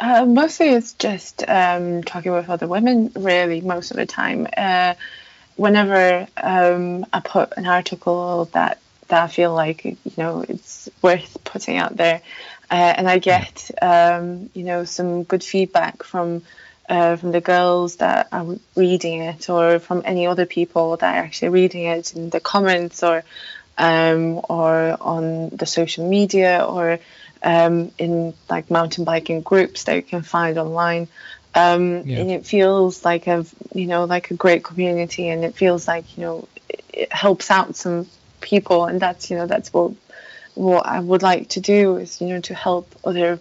[0.00, 4.48] Uh, mostly it's just um, talking with other women, really, most of the time.
[4.56, 4.94] Uh,
[5.56, 11.44] whenever um, I put an article that, that I feel like, you know, it's worth
[11.44, 12.20] putting out there,
[12.68, 16.42] uh, and I get, um, you know, some good feedback from
[16.92, 21.24] uh, from the girls that are reading it or from any other people that are
[21.24, 23.24] actually reading it in the comments or
[23.78, 26.98] um, or on the social media or
[27.42, 31.08] um, in like mountain biking groups that you can find online.
[31.54, 32.18] Um, yeah.
[32.18, 36.18] And it feels like a you know like a great community, and it feels like
[36.18, 38.06] you know it, it helps out some
[38.42, 39.92] people, and that's you know that's what
[40.54, 43.38] what I would like to do is you know to help other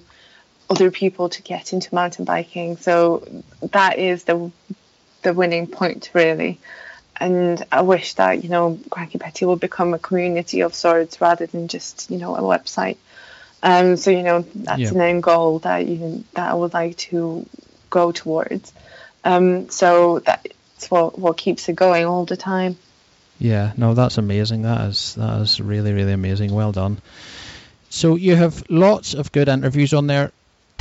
[0.71, 2.77] other people to get into mountain biking.
[2.77, 3.27] So
[3.61, 4.51] that is the
[5.21, 6.59] the winning point really.
[7.17, 11.45] And I wish that you know Cranky Betty will become a community of sorts rather
[11.45, 12.97] than just you know a website.
[13.61, 14.89] Um, so you know that's yeah.
[14.89, 17.45] an end goal that you that I would like to
[17.89, 18.73] go towards.
[19.23, 22.77] Um, so that's what what keeps it going all the time.
[23.39, 24.61] Yeah, no, that's amazing.
[24.63, 26.53] That is that is really really amazing.
[26.53, 27.01] Well done.
[27.89, 30.31] So you have lots of good interviews on there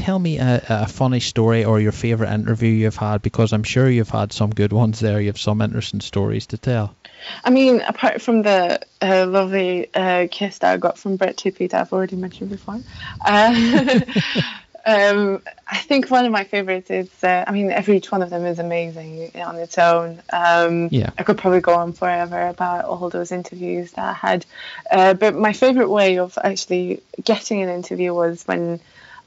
[0.00, 3.88] tell me a, a, funny story or your favorite interview you've had because I'm sure
[3.88, 5.20] you've had some good ones there.
[5.20, 6.96] You have some interesting stories to tell.
[7.44, 11.68] I mean, apart from the uh, lovely uh, kiss that I got from Brett Tippie
[11.68, 12.80] that I've already mentioned before,
[13.26, 14.00] uh,
[14.86, 18.30] Um, I think one of my favorites is, uh, I mean, every each one of
[18.30, 20.22] them is amazing on its own.
[20.32, 21.10] Um, Yeah.
[21.18, 24.46] I could probably go on forever about all those interviews that I had.
[24.90, 28.80] Uh, but my favorite way of actually getting an interview was when,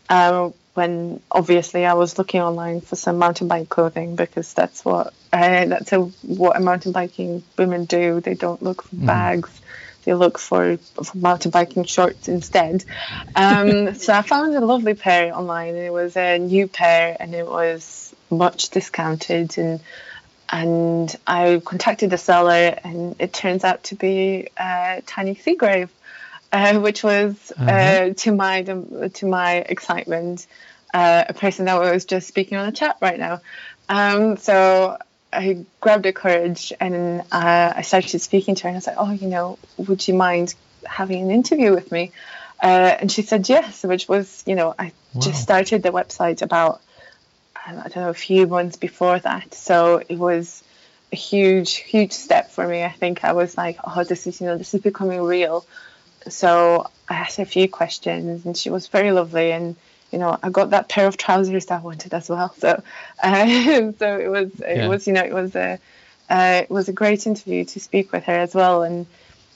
[0.10, 5.14] uh, when obviously I was looking online for some mountain bike clothing because that's what
[5.32, 8.22] uh, that's a, what a mountain biking women do.
[8.22, 9.50] They don't look for bags
[10.04, 12.84] they look for, for mountain biking shorts instead.
[13.36, 15.76] Um, so I found a lovely pair online.
[15.76, 19.80] It was a new pair and it was much discounted and
[20.50, 25.90] and I contacted the seller and it turns out to be uh, Tahnée Seagrave,
[26.54, 30.48] uh, which was uh, to my to my excitement
[30.94, 33.42] uh, a person that was just speaking on the chat right now.
[33.90, 34.98] Um, so
[35.34, 39.12] I grabbed the courage and uh, I started speaking to her and I said, oh,
[39.12, 40.54] you know, would you mind
[40.86, 42.12] having an interview with me?
[42.62, 46.82] Uh, and she said yes, which was, you know, I just started the website about,
[47.56, 49.54] I don't know, a few months before that.
[49.54, 50.64] So it was
[51.12, 52.84] a huge, huge step for me.
[52.84, 55.66] I think I was like, oh, this is, you know, this is becoming real.
[56.30, 59.76] So I asked her a few questions and she was very lovely and
[60.12, 62.54] you know, I got that pair of trousers that I wanted as well.
[62.60, 62.82] So,
[63.24, 63.46] uh,
[64.00, 64.88] so it was, it Yeah.
[64.88, 65.80] was, you know, it was a,
[66.30, 69.08] uh, it was a great interview to speak with her as well, and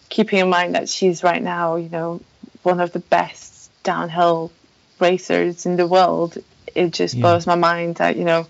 [0.10, 2.21] keeping in mind that she's right now, you know,
[2.63, 4.51] one of the best downhill
[4.99, 6.38] racers in the world.
[6.75, 7.21] It just Yeah.
[7.21, 8.47] blows my mind that you know,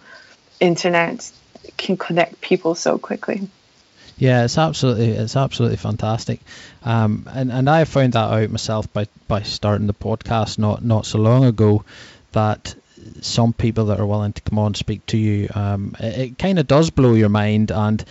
[0.61, 1.29] internet
[1.77, 3.49] can connect people so quickly.
[4.17, 6.39] Yeah, it's absolutely it's absolutely fantastic,
[6.83, 11.05] um, and and I found that out myself by by starting the podcast not not
[11.05, 11.83] so long ago,
[12.31, 12.73] that
[13.21, 16.37] some people that are willing to come on and speak to you, um, it, it
[16.39, 18.03] kind of does blow your mind, and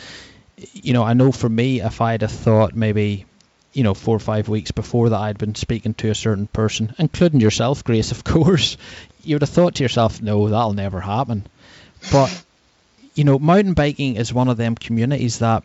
[0.75, 3.27] you know I know for me if I'd have thought maybe.
[3.73, 6.95] You know, four or five weeks before that, I'd been speaking to a certain person,
[6.99, 8.79] including yourself, Grace, of course.
[9.23, 11.45] You would have thought to yourself, "No, that'll never happen."
[12.11, 12.33] But
[13.15, 15.63] you know, mountain biking is one of them communities that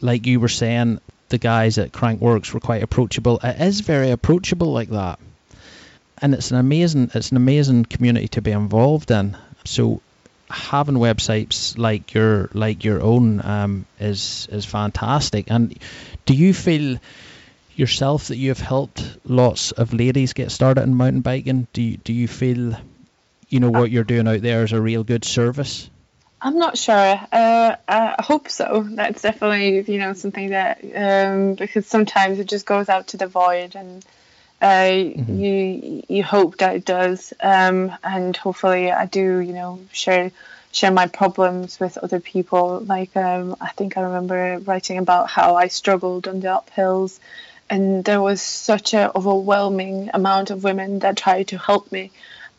[0.00, 3.38] like you were saying, the guys at Crankworx were quite approachable.
[3.42, 5.18] It is very approachable like that,
[6.20, 9.36] and it's an amazing it's an amazing community to be involved in.
[9.64, 10.00] So
[10.48, 15.50] having websites like your like your own um, is is fantastic.
[15.50, 15.78] And
[16.26, 16.98] do you feel
[17.76, 21.66] yourself that you have helped lots of ladies get started in mountain biking?
[21.72, 22.76] Do you, do you feel
[23.48, 25.89] you know what you're doing out there is a real good service?
[26.42, 27.20] I'm not sure.
[27.32, 28.86] Uh, I hope so.
[28.88, 33.26] That's definitely you know something that um, because sometimes it just goes out to the
[33.26, 34.04] void, and
[34.62, 39.38] uh, you you hope that it does, um, and hopefully I do.
[39.40, 40.30] You know, share
[40.72, 42.80] share my problems with other people.
[42.80, 47.18] Like um, I think I remember writing about how I struggled on the uphills,
[47.68, 52.12] and there was such a overwhelming amount of women that tried to help me.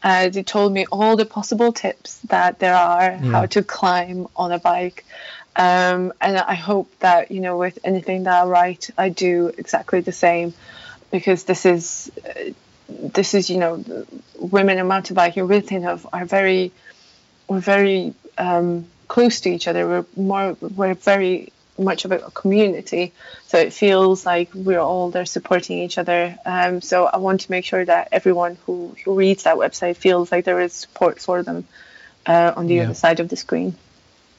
[0.04, 4.52] Uh, they told me all the possible tips that there are how to climb on
[4.52, 5.06] a bike.
[5.56, 10.02] Um, and I hope that, you know, with anything that I write, I do exactly
[10.02, 10.54] the same
[11.12, 12.52] because this is, uh,
[12.88, 13.84] this is, you know,
[14.40, 16.72] women in mountain biking really of are very,
[17.48, 19.86] we're very um, close to each other.
[19.88, 21.52] We're more, we're very
[21.84, 23.12] much about a community.
[23.48, 26.38] So it feels like we're all there supporting each other.
[26.46, 30.32] Um, so I want to make sure that everyone who, who reads that website feels
[30.32, 31.65] like there is support for them
[32.26, 32.84] uh, on the Yeah.
[32.86, 33.76] other side of the screen.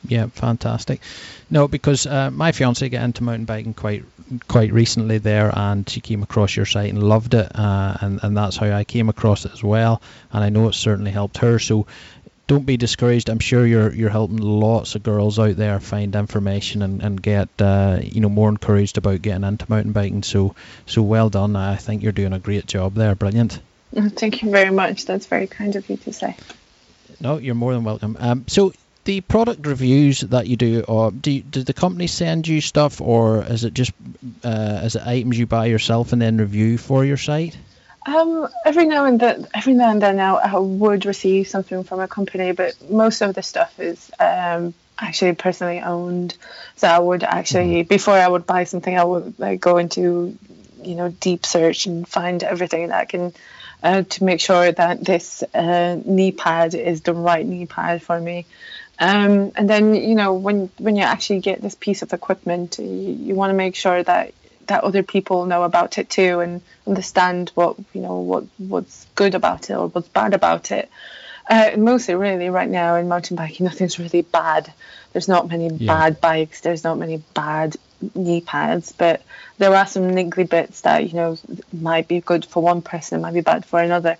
[0.09, 1.01] Yeah, fantastic.
[1.49, 4.05] No, because uh, my fiance got into mountain biking quite
[4.49, 8.37] quite recently there, and she came across your site and loved it, uh, and and
[8.37, 10.03] that's how I came across it as well.
[10.33, 11.61] And I know it certainly helped her.
[11.61, 11.87] So
[12.53, 13.31] don't be discouraged.
[13.31, 17.49] I'm sure you're you're helping lots of girls out there find information and and get
[17.59, 20.23] uh, you know more encouraged about getting into mountain biking.
[20.23, 20.55] So
[20.87, 21.57] so well done.
[21.57, 23.15] I think you're doing a great job there.
[23.15, 23.59] Brilliant.
[23.95, 25.07] Thank you very much.
[25.07, 26.37] That's very kind of you to say.
[27.21, 28.17] No, you're more than welcome.
[28.19, 28.73] Um, so
[29.05, 33.45] the product reviews that you do, or do you, the company send you stuff, or
[33.45, 33.93] is it just
[34.45, 37.57] uh, is it items you buy yourself and then review for your site?
[38.05, 42.01] Um, every now and then, every now and then, now I would receive something from
[42.01, 46.37] a company, but most of the stuff is um, actually personally owned.
[46.77, 50.37] So I would actually, before I would buy something, I would like go into,
[50.83, 53.33] you know, deep search and find everything that I can
[53.83, 58.21] uh, to make sure that this uh, knee pad is the right knee pad for
[58.21, 58.47] me.
[58.99, 62.87] Um, and then you know when when you actually get this piece of equipment, you,
[62.87, 64.33] you want to make sure that
[64.67, 69.35] that other people know about it too and understand what you know what what's good
[69.35, 70.91] about it or what's bad about it.
[71.49, 74.73] Uh, mostly, really, right now in mountain biking, nothing's really bad.
[75.13, 75.87] There's not many Yeah.
[75.87, 76.61] bad bikes.
[76.61, 77.77] There's not many bad
[78.15, 79.23] knee pads, but
[79.59, 81.39] there are some niggly bits that you know
[81.73, 84.17] might be good for one person, might be bad for another.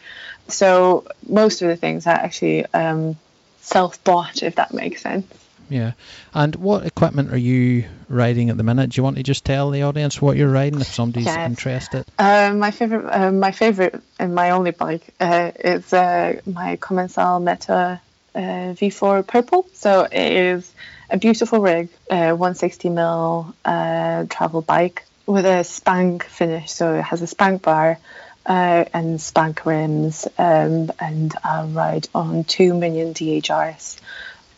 [0.49, 3.17] So most of the things I actually um,
[3.61, 5.27] self bought, if that makes sense.
[5.73, 5.93] Yeah.
[6.35, 8.91] And what equipment are you riding at the minute?
[8.91, 11.47] Do you want to just tell the audience what you're riding if somebody's Yes.
[11.47, 12.05] interested?
[12.19, 17.41] Uh, my favorite, uh, my favorite, and my only bike uh, is uh, my Commensal
[17.43, 18.01] Meta
[18.35, 19.67] uh, V4 Purple.
[19.73, 20.71] So it is
[21.11, 26.71] a beautiful rig, uh, 160 mil uh, travel bike with a spank finish.
[26.71, 27.99] So it has a spank bar
[28.45, 33.99] uh, and spank rims, um, and I ride on two Minion DHRs.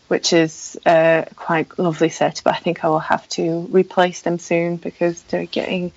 [0.07, 4.37] Which is uh, quite lovely set, but I think I will have to replace them
[4.37, 5.91] soon because they're getting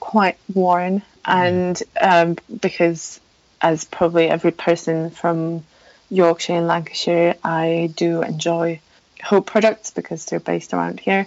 [0.00, 1.02] quite worn.
[1.24, 3.20] And um, because
[3.62, 5.64] as probably every person from
[6.10, 8.80] Yorkshire and Lancashire I do enjoy
[9.22, 11.26] Hope products because they're based around here.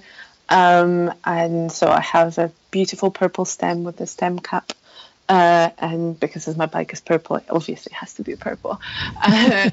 [0.49, 4.71] Um, and so I have a beautiful purple stem with a stem cap
[5.29, 8.79] uh, and because as my bike is purple, it obviously has to be purple.
[9.21, 9.69] Uh,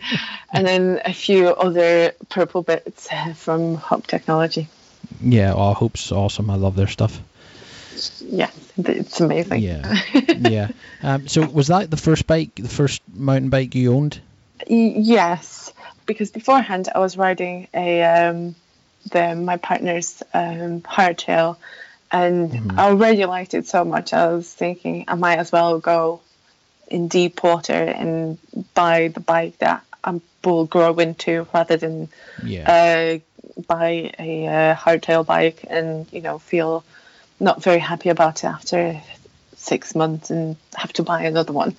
[0.53, 4.69] and then a few other purple bits uh, from Hope Technology.
[5.21, 6.51] Yeah, oh, Hope's awesome.
[6.51, 7.21] I love their stuff.
[8.21, 9.63] Yeah, it's amazing.
[9.63, 10.01] Yeah.
[10.15, 10.69] yeah.
[11.03, 14.21] Um, so was that the first bike, the first mountain bike you owned?
[14.67, 15.73] Yes,
[16.07, 18.55] because beforehand I was riding a um,
[19.11, 21.57] the my partner's um, hardtail,
[22.15, 24.13] and I already liked it so much.
[24.13, 26.21] I was thinking I might as well go
[26.87, 28.39] in deep water and
[28.73, 32.09] buy the bike that I will grow into rather than
[32.41, 32.71] Yeah.
[32.71, 36.85] uh, buy a uh, hardtail bike and you know feel
[37.41, 39.01] not very happy about it after
[39.57, 41.75] six months and have to buy another one.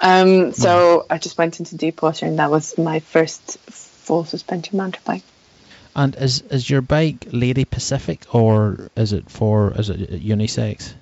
[0.00, 4.76] Um, so I just went into deep water and that was my first full suspension
[4.76, 5.24] mountain bike.
[5.96, 10.94] And is is your bike lady specific or is it for is it unisex?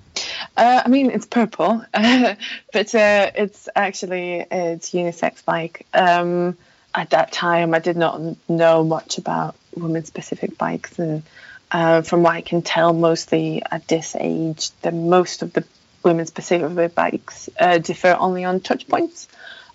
[0.57, 5.87] Uh, I mean, it's purple, but uh, it's actually it's unisex bike.
[5.95, 6.57] Um,
[6.95, 11.23] at that time, I did not know much about women-specific bikes, and
[11.71, 15.65] uh, from what I can tell, mostly at this age, the most of the
[16.03, 19.29] women-specific bikes uh, differ only on touch points,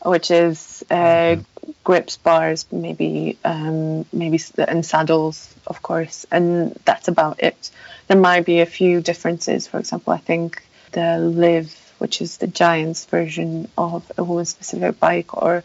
[0.03, 1.37] which is uh,
[1.83, 7.71] grips, bars, maybe um, maybe and saddles, of course, and that's about it.
[8.07, 9.67] There might be a few differences.
[9.67, 15.35] For example, I think the Liv, which is the Giants version of a woman-specific bike,
[15.35, 15.63] or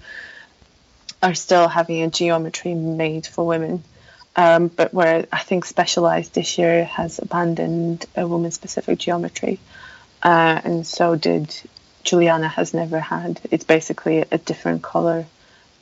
[1.23, 3.83] are still having a geometry made for women.
[4.37, 9.59] Um, but where I think Specialized this year has abandoned a woman-specific geometry,
[10.23, 11.53] uh, and so did
[12.09, 13.39] Juliana has never had.
[13.51, 15.27] It's basically a different color,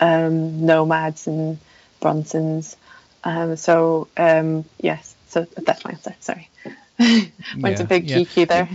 [0.00, 1.58] um, Nomads and
[2.00, 2.76] Bronsons.
[3.22, 6.14] Um, so um, yes, so that's my answer.
[6.20, 6.48] Sorry,
[6.98, 8.18] went Yeah, a bit yeah.
[8.18, 8.68] geeky there.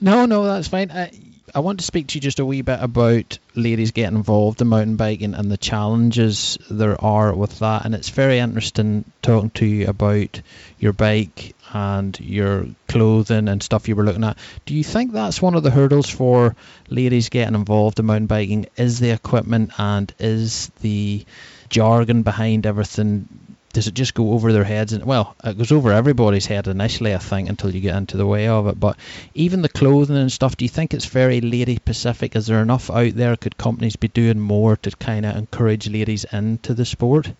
[0.00, 0.90] No, no, that's fine.
[0.92, 1.10] I,
[1.54, 4.68] I want to speak to you just a wee bit about ladies getting involved in
[4.68, 7.84] mountain biking and the challenges there are with that.
[7.84, 10.40] And it's very interesting talking to you about
[10.78, 14.38] your bike and your clothing and stuff you were looking at.
[14.66, 16.56] Do you think that's one of the hurdles for
[16.88, 18.66] ladies getting involved in mountain biking?
[18.76, 21.24] Is the equipment and is the
[21.68, 23.28] jargon behind everything
[23.72, 27.14] does it just go over their heads and well it goes over everybody's head initially
[27.14, 28.96] i think until you get into the way of it but
[29.34, 32.34] even the clothing and stuff do you think it's very lady specific?
[32.34, 36.24] is there enough out there could companies be doing more to kind of encourage ladies
[36.32, 37.32] into the sport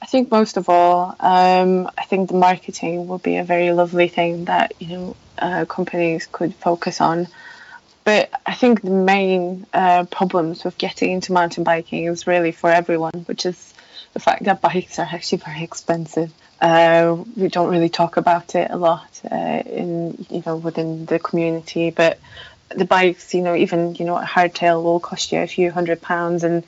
[0.00, 4.08] I think most of all, um, I think the marketing will be a very lovely
[4.08, 7.28] thing that you know uh, companies could focus on.
[8.04, 12.70] But I think the main uh, problems with getting into mountain biking is really for
[12.70, 13.74] everyone, which is
[14.14, 16.32] the fact that bikes are actually very expensive.
[16.60, 21.18] Uh, we don't really talk about it a lot uh, in you know within the
[21.18, 22.18] community, but
[22.68, 26.00] the bikes, you know, even you know a hardtail will cost you a few hundred
[26.00, 26.64] pounds, and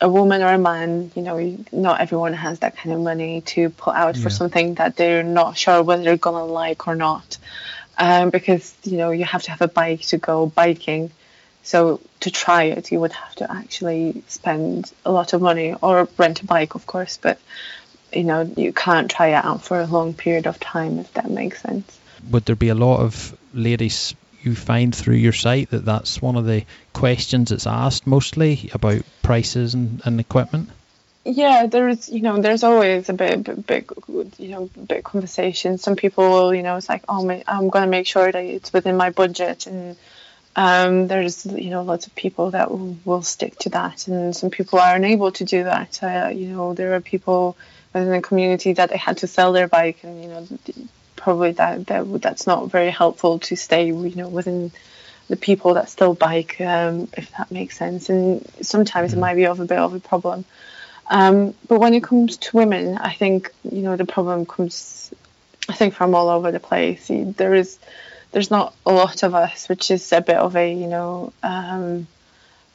[0.00, 3.70] a woman or a man, you know, not everyone has that kind of money to
[3.70, 7.38] put out for something that they're not sure whether they're gonna like or not.
[7.96, 11.12] Um, because you know you have to have a bike to go biking,
[11.62, 16.08] so to try it you would have to actually spend a lot of money or
[16.18, 17.18] rent a bike, of course.
[17.22, 17.38] But
[18.12, 21.30] you know you can't try it out for a long period of time if that
[21.30, 21.98] makes sense.
[22.30, 24.14] would there be a lot of ladies
[24.44, 29.02] you find through your site that that's one of the questions that's asked mostly about
[29.22, 30.70] prices and, and equipment?
[31.24, 33.90] Yeah there's you know there's always a bit bit, bit
[34.38, 35.78] you know big conversation.
[35.78, 38.44] Some people will you know it's like oh my, i'm going to make sure that
[38.44, 39.66] it's within my budget.
[39.66, 39.96] And
[40.56, 44.50] um, there's you know lots of people that will, will stick to that and some
[44.50, 46.02] people are unable to do that.
[46.02, 47.56] Uh, you know there are people
[47.94, 50.46] within the community that they had to sell their bike and you know
[51.24, 54.70] probably that, that that's not very helpful to stay you know within
[55.28, 58.10] the people that still bike, um, if that makes sense.
[58.10, 60.44] And sometimes it might be of a bit of a problem.
[61.08, 65.12] Um, but when it comes to women, I think you know the problem comes,
[65.68, 67.10] I think from all over the place.
[67.10, 67.78] There is,
[68.32, 72.06] there's not a lot of us, which is a bit of a you know, um,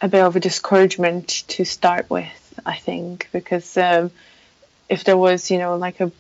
[0.02, 2.62] a bit of a discouragement to start with.
[2.66, 4.12] I think because um,
[4.90, 6.12] if there was you know like a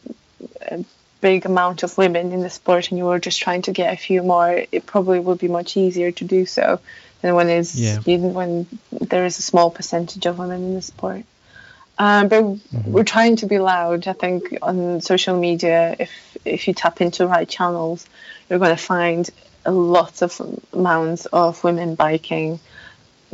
[1.21, 3.97] big amount of women in the sport and you were just trying to get a
[3.97, 6.79] few more, it probably would be much easier to do so
[7.21, 7.99] than when is yeah.
[7.99, 11.23] when there is a small percentage of women in the sport.
[11.97, 12.91] Um, but mm-hmm.
[12.91, 14.07] we're trying to be loud.
[14.07, 18.07] I think on social media, if if you tap into right channels,
[18.49, 19.29] you're going to find
[19.67, 20.39] lots of
[20.71, 22.59] amounts of women biking.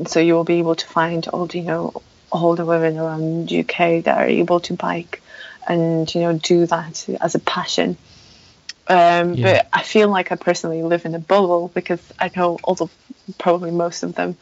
[0.07, 4.03] So you will be able to find all you know all the women around UK
[4.03, 5.21] that are able to bike
[5.67, 7.97] and you know do that as a passion.
[8.87, 9.43] Um, yeah.
[9.43, 12.91] But I feel like I personally live in a bubble because I know all of
[13.37, 14.37] probably most of them,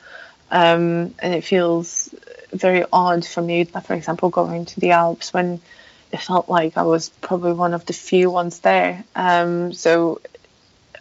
[0.51, 2.13] um, and it feels
[2.51, 3.63] very odd for me.
[3.63, 5.61] For example, going to the Alps when
[6.11, 9.03] it felt like I was probably one of the few ones there.
[9.15, 10.21] Um, so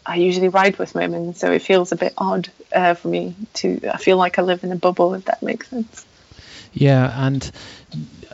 [0.05, 3.81] I usually ride with women, so it feels a bit odd uh, for me to.
[3.93, 6.07] I feel like I live in a bubble, if that makes sense.
[6.73, 7.51] Yeah, and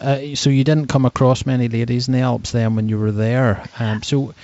[0.01, 3.13] uh, so you didn't come across many ladies in the Alps then when you were
[3.13, 3.65] there.
[3.79, 4.35] Um, so,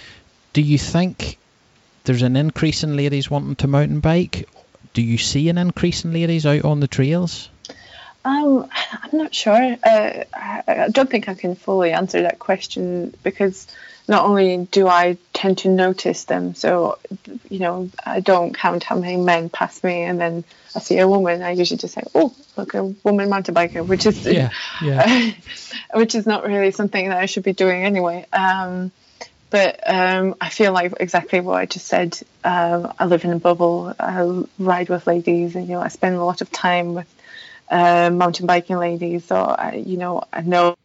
[0.52, 1.38] do you think
[2.04, 4.48] there's an increase in ladies wanting to mountain bike?
[4.92, 7.48] Do you see an increase in ladies out on the trails?
[8.24, 9.76] Um, I'm not sure.
[9.82, 13.66] Uh, I don't think I can fully answer that question because
[14.08, 16.98] not only do I tend to notice them, so
[17.48, 21.08] you know I don't count how many men pass me, and then I see a
[21.08, 24.50] woman, I usually just say, "Oh, look, a woman mountain biker," which is yeah,
[24.82, 25.30] yeah.
[25.94, 28.26] which is not really something that I should be doing anyway.
[28.32, 28.90] Um,
[29.50, 32.18] but um, I feel like exactly what I just said.
[32.42, 33.94] Uh, I live in a bubble.
[33.98, 37.14] I ride with ladies, and you know I spend a lot of time with
[37.70, 39.26] uh, mountain biking ladies.
[39.26, 40.76] So I, you know I know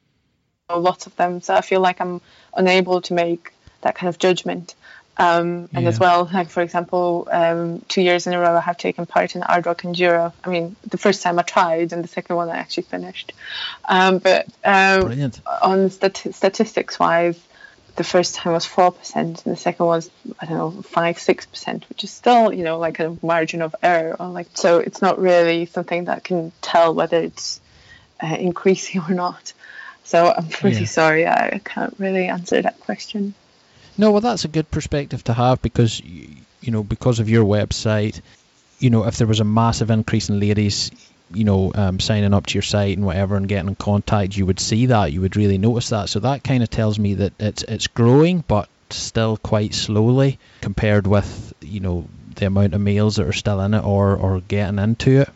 [0.70, 1.42] lots of them.
[1.42, 2.22] So I feel like I'm
[2.54, 4.76] unable to make that kind of judgment.
[5.20, 5.90] Um, and yeah.
[5.90, 9.36] as well, like for example, um, two years in a row, I have taken part
[9.36, 10.32] in Ardrock Enduro.
[10.46, 13.34] I mean, the first time I tried, and the second one I actually finished.
[13.84, 17.38] Um, but um, on stat- statistics wise,
[17.98, 20.10] the first time was four percent, and the second was
[20.40, 23.76] I don't know five six percent, which is still you know like a margin of
[23.84, 24.16] error.
[24.18, 27.60] Or like so, it's not really something that can tell whether it's
[28.24, 29.52] uh, increasing or not.
[30.06, 30.86] So I'm pretty yeah.
[30.86, 33.34] sorry, I can't really answer that question.
[34.00, 38.22] No, well, that's a good perspective to have because you know because of your website,
[38.80, 40.90] you know if there was a massive increase in ladies,
[41.34, 44.46] you know um, signing up to your site and whatever and getting in contact, you
[44.46, 46.08] would see that, you would really notice that.
[46.08, 51.06] So that kind of tells me that it's it's growing, but still quite slowly compared
[51.06, 54.80] with you know the amount of males that are still in it or or getting
[54.80, 55.30] into it.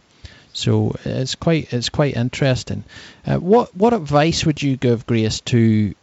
[0.54, 2.86] So it's quite it's quite interesting.
[3.28, 5.94] Uh, what what advice would you give Grace to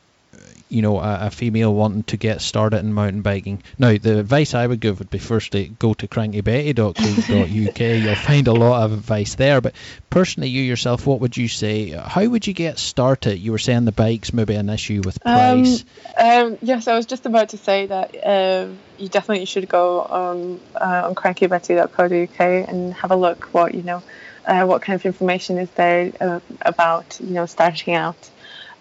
[0.70, 3.62] you know a, a, female wanting to get started in mountain biking?
[3.78, 7.80] Now the advice I would give would be firstly go to crankybetty.co.uk.
[7.80, 9.60] You'll find a lot of advice there.
[9.60, 9.74] But
[10.08, 11.90] personally, you yourself, what would you say?
[11.90, 13.38] How would you get started?
[13.38, 15.84] You were saying the bikes maybe an issue with um, price.
[16.16, 20.02] Um, um, yes, I was just about to say that um, you definitely should go
[20.02, 24.02] on uh, on crankybetty.co.uk and have a look what you know
[24.46, 28.30] uh, what kind of information is there uh, about you know starting out.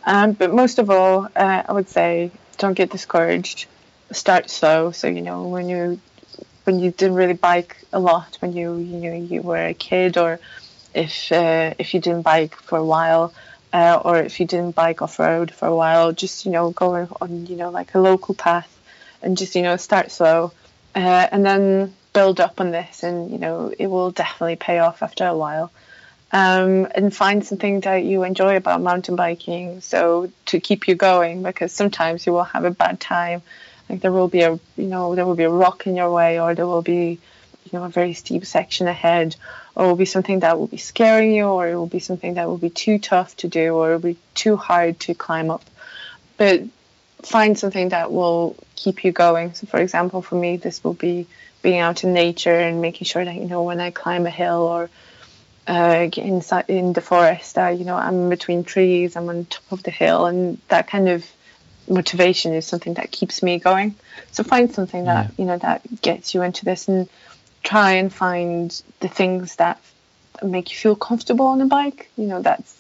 [0.06, 3.68] Um, but most of all, uh, I would say don't get discouraged.
[4.12, 4.92] Start slow.
[4.92, 6.00] So you know when you
[6.64, 10.18] when you didn't really bike a lot when you you know you were a kid,
[10.18, 10.40] or
[10.94, 13.34] if uh, if you didn't bike for a while.
[13.72, 17.08] Uh, or if you didn't bike off road for a while, just you know go
[17.22, 18.80] on you know like a local path,
[19.22, 20.52] and just you know start slow,
[20.96, 25.04] uh, and then build up on this and you know it will definitely pay off
[25.04, 25.72] after a while
[26.32, 29.82] um, and find something that you enjoy about mountain biking.
[29.82, 33.42] So to keep you going because sometimes you will have a bad time.
[33.90, 36.40] Like there will be a you know there will be a rock in your way
[36.40, 37.20] or there will be
[37.64, 39.36] you know a very steep section ahead.
[39.76, 42.36] Or it will be something that will be scaring you or it will be something
[42.36, 45.50] that will be too tough to do or it will be too hard to climb
[45.50, 45.64] up.
[46.38, 46.64] But
[47.24, 49.56] find something that will keep you going.
[49.56, 51.26] So for example for me this will be
[51.62, 54.62] being out in nature and making sure that you know when I climb a hill
[54.62, 54.90] or
[55.70, 59.84] uh, inside in the forest, uh, you know I'm between trees, I'm on top of
[59.84, 61.24] the hill, and that kind of
[61.88, 63.96] motivation is something that keeps me going.
[64.32, 65.32] So find something that yeah.
[65.38, 67.08] you know that gets you into this, and
[67.64, 69.80] try and find the things that
[70.42, 72.10] make you feel comfortable on a bike.
[72.18, 72.76] You know that's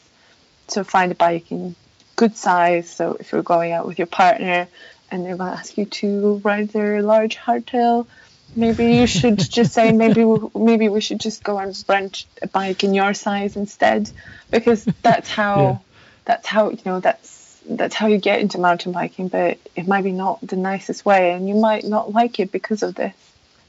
[0.67, 1.75] so find a bike in
[2.15, 2.89] good size.
[2.89, 4.67] So if you're going out with your partner
[5.11, 8.07] and they're going to ask you to ride their large hardtail,
[8.55, 12.47] maybe you should just say maybe we, maybe we should just go and rent a
[12.47, 14.09] bike in your size instead
[14.51, 15.77] because that's how yeah.
[16.25, 20.03] that's how you know that's that's how you get into mountain biking but it might
[20.03, 23.13] be not the nicest way and you might not like it because of this.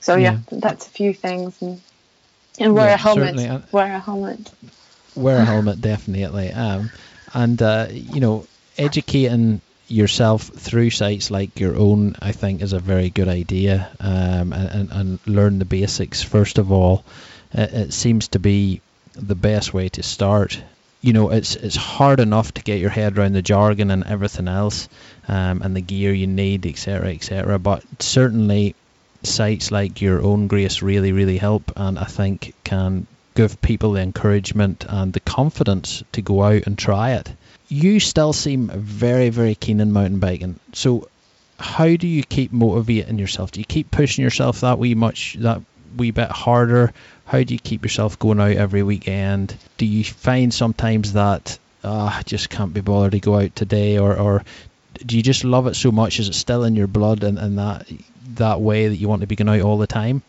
[0.01, 0.59] So yeah, yeah.
[0.61, 1.81] that's a few things and,
[2.59, 3.73] and wear yeah, a helmet.
[3.73, 4.51] wear a helmet.
[5.15, 6.53] Wear a helmet definitely.
[6.53, 6.91] Um
[7.35, 8.47] and uh, you know
[8.79, 9.61] educating
[9.91, 13.91] yourself through sites like your own, I think, is a very good idea.
[13.99, 17.05] Um, and, and learn the basics first of all.
[17.53, 18.81] It, seems to be
[19.15, 20.63] the best way to start.
[21.01, 24.47] You know, it's it's hard enough to get your head around the jargon and everything
[24.47, 24.89] else,
[25.27, 27.59] um, and the gear you need, etc., etc.
[27.59, 28.77] But certainly,
[29.25, 34.03] sites like your own Grace really, really help, and I think can give people the
[34.03, 37.33] encouragement and the confidence to go out and try it
[37.71, 40.59] you still seem very, very keen in mountain biking.
[40.73, 41.09] So,
[41.59, 43.53] how do you keep motivating yourself?
[43.53, 45.63] Do you keep pushing yourself that wee much, that
[45.97, 46.93] wee bit harder?
[47.27, 49.55] How do you keep yourself going out every weekend?
[49.79, 53.99] Do you find sometimes that oh, I just can't be bothered to go out today,
[53.99, 54.43] or, or
[55.07, 56.19] do you just love it so much?
[56.19, 57.87] Is it still in your blood and, and that
[58.35, 60.23] that way that you want to be going out all the time?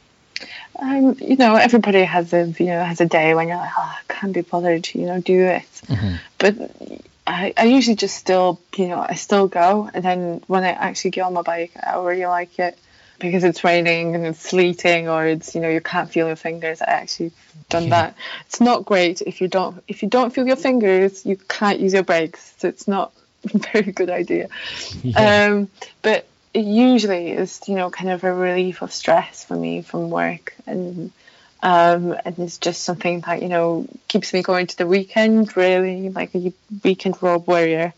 [0.80, 3.82] Um, you know, everybody has a you know has a day when you're like, oh,
[3.82, 5.64] I can't be bothered to you know do it.
[5.88, 6.16] Mm-hmm.
[6.38, 9.90] But I, I usually just still, you know, I still go.
[9.94, 12.78] And then when I actually get on my bike, I really like it
[13.20, 16.82] because it's raining and it's sleeting or it's, you know, you can't feel your fingers.
[16.82, 17.32] I actually
[17.70, 17.90] done yeah.
[17.90, 18.16] that.
[18.48, 21.94] It's not great if you don't, if you don't feel your fingers, you can't use
[21.94, 22.54] your brakes.
[22.58, 23.14] So it's not
[23.54, 24.50] a very good idea.
[25.04, 25.46] Yeah.
[25.46, 25.70] Um,
[26.02, 30.10] but it usually is, you know, kind of a relief of stress for me from
[30.10, 30.54] work.
[30.68, 31.14] And
[31.64, 35.56] um, and it's just something that you know keeps me going to the weekend.
[35.56, 36.54] Really, like a
[36.84, 37.94] weekend road warrior.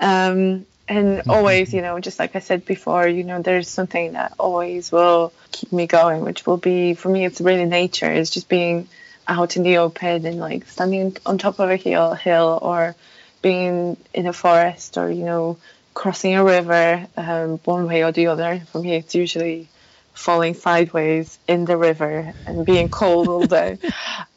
[0.00, 1.30] Um, and mm-hmm.
[1.30, 5.32] always, you know, just like I said before, you know, there's something that always will
[5.52, 7.24] keep me going, which will be for me.
[7.24, 8.10] It's really nature.
[8.10, 8.88] It's just being
[9.28, 12.96] out in the open and like standing on top of a hill, hill, or
[13.40, 15.58] being in a forest, or you know,
[15.94, 18.60] crossing a river, um, one way or the other.
[18.72, 19.68] For me, it's usually
[20.12, 23.78] falling sideways in the river and being cold all day.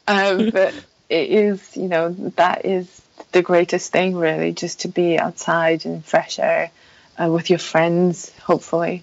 [0.08, 0.72] Um, but
[1.08, 3.02] it is, you know, that is
[3.32, 6.70] the greatest thing, really, just to be outside in fresh air
[7.20, 9.02] uh, with your friends, hopefully.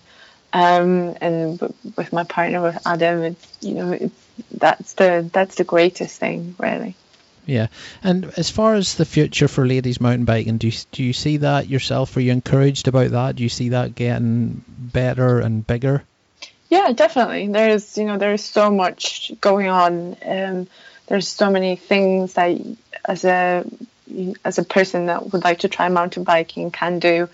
[0.54, 1.60] Um, and
[1.98, 4.16] with my partner, with Adam, it's, you know, it's,
[4.52, 6.96] that's the that's the greatest thing, really.
[7.46, 7.68] Yeah,
[8.04, 11.38] and as far as the future for ladies mountain biking, do you, do you see
[11.38, 12.16] that yourself?
[12.16, 13.36] Are you encouraged about that?
[13.36, 16.04] Do you see that getting better and bigger?
[16.74, 17.50] Yeah, definitely.
[17.50, 20.18] There's you know there's so much going on.
[20.26, 20.68] Um,
[21.06, 22.60] there's so many things that
[23.06, 23.64] as a
[24.44, 27.30] as a person that would like to try mountain biking can do.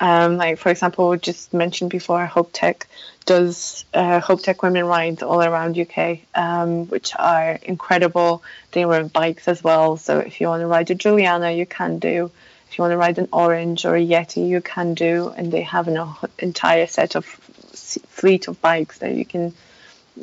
[0.00, 2.88] Um, like for example, just mentioned before, Hope Tech
[3.26, 8.42] does uh, Hope Tech women rides all around UK, um, which are incredible.
[8.72, 9.98] They ride bikes as well.
[9.98, 12.32] So if you want to ride a Juliana, you can do.
[12.68, 15.32] If you want to ride an Orange or a Yeti, you can do.
[15.36, 16.08] And they have an
[16.40, 17.24] entire set of
[18.08, 19.54] fleet of bikes that you can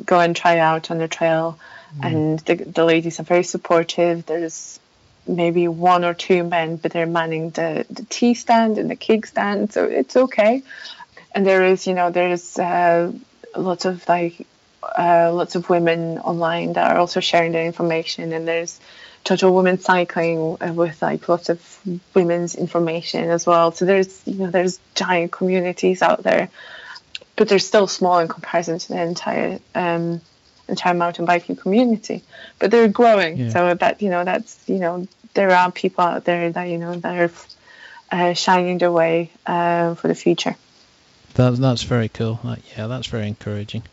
[0.04, 1.58] go and try out on the trail.
[1.98, 2.06] Mm.
[2.06, 4.26] And the, the ladies are very supportive.
[4.26, 4.78] There's
[5.26, 9.26] maybe one or two men, but they're manning the, the T stand and the kick
[9.26, 10.62] stand, so it's okay.
[11.34, 13.12] And there is, you know, there's uh,
[13.54, 14.46] lots of like
[14.82, 18.80] uh, lots of women online that are also sharing their information, and there's
[19.24, 21.78] total women cycling with like lots of
[22.14, 23.72] women's information as well.
[23.72, 26.48] So there's, you know, there's giant communities out there
[27.38, 30.20] but they're still small in comparison to the entire um,
[30.68, 32.22] entire mountain biking community.
[32.58, 33.50] But they're growing, yeah.
[33.50, 36.96] so that you know that's you know there are people out there that you know
[36.96, 37.30] that are
[38.10, 40.56] uh, shining their way uh, for the future.
[41.34, 42.40] That that's very cool.
[42.44, 43.84] That, yeah, that's very encouraging.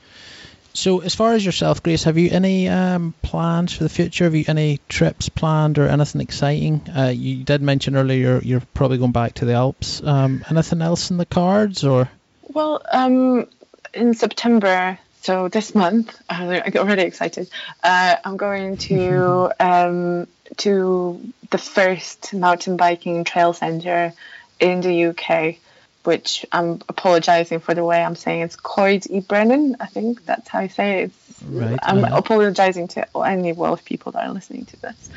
[0.74, 4.26] So, as far as yourself, Grace, have you any um, plans for the future?
[4.26, 6.82] Have you any trips planned or anything exciting?
[6.94, 10.04] Uh, you did mention earlier you're, you're, probably going back to the Alps.
[10.04, 12.10] Um, anything else in the cards, or?
[12.56, 13.48] Well, um,
[13.94, 17.50] in September, so this month, I get really excited.
[17.84, 20.28] Uh, I'm going to um,
[20.58, 24.14] to the first mountain biking trail centre
[24.58, 25.58] in the UK,
[26.06, 29.76] which I'm apologising for the way I'm saying it's Coed y Brenin.
[29.82, 31.12] I think that's how I say it.
[31.30, 32.14] It's, right, I'm right.
[32.14, 35.10] apologising to any Welsh people that are listening to this.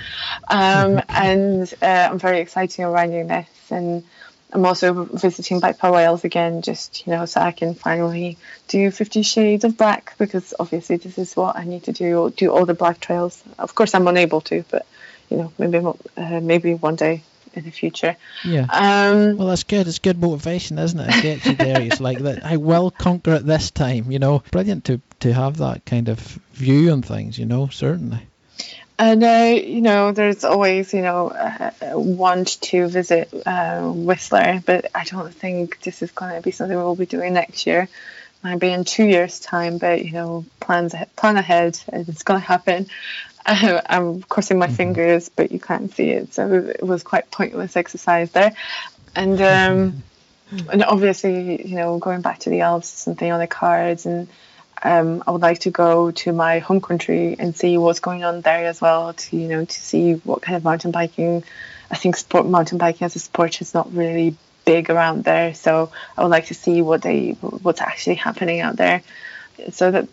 [0.49, 4.03] Um, and uh, I'm very excited around this and
[4.53, 8.39] I'm also visiting BikePark Wales again, just you know, so I can finally
[8.69, 12.19] do Fifty Shades of Black because obviously this is what I need to do.
[12.19, 13.43] or Do all the black trails.
[13.59, 14.87] Of course, I'm unable to, but
[15.29, 17.23] you know, maybe uh, maybe one day
[17.55, 18.17] in the future.
[18.45, 18.67] Yeah.
[18.71, 19.87] Um, well, that's good.
[19.87, 21.17] It's good motivation, isn't it?
[21.17, 21.81] It gets you there.
[21.83, 22.45] it's like that.
[22.45, 24.11] I will conquer it this time.
[24.11, 26.19] You know, brilliant to to have that kind of
[26.53, 27.39] view on things.
[27.39, 28.27] You know, certainly.
[28.99, 34.91] And uh, you know, there's always you know uh, want to visit uh, Whistler, but
[34.95, 37.89] I don't think this is going to be something we'll be doing next year.
[38.43, 42.47] Might be in two years' time, but you know, plans plan ahead, it's going to
[42.47, 42.89] happen.
[43.47, 44.75] Uh, I'm crossing my mm-hmm.
[44.75, 48.53] fingers, but you can't see it, so it was quite pointless exercise there.
[49.15, 50.03] And um,
[50.71, 54.29] and obviously, you know, going back to the Alps, something on the cards and
[54.83, 58.41] um, I would like to go to my home country and see what's going on
[58.43, 59.13] there as well.
[59.13, 61.45] To you know, to see what kind of mountain biking.
[61.91, 65.91] I think sport mountain biking as a sport is not really big around there, so
[66.17, 69.03] I would like to see what they what's actually happening out there.
[69.71, 70.09] So that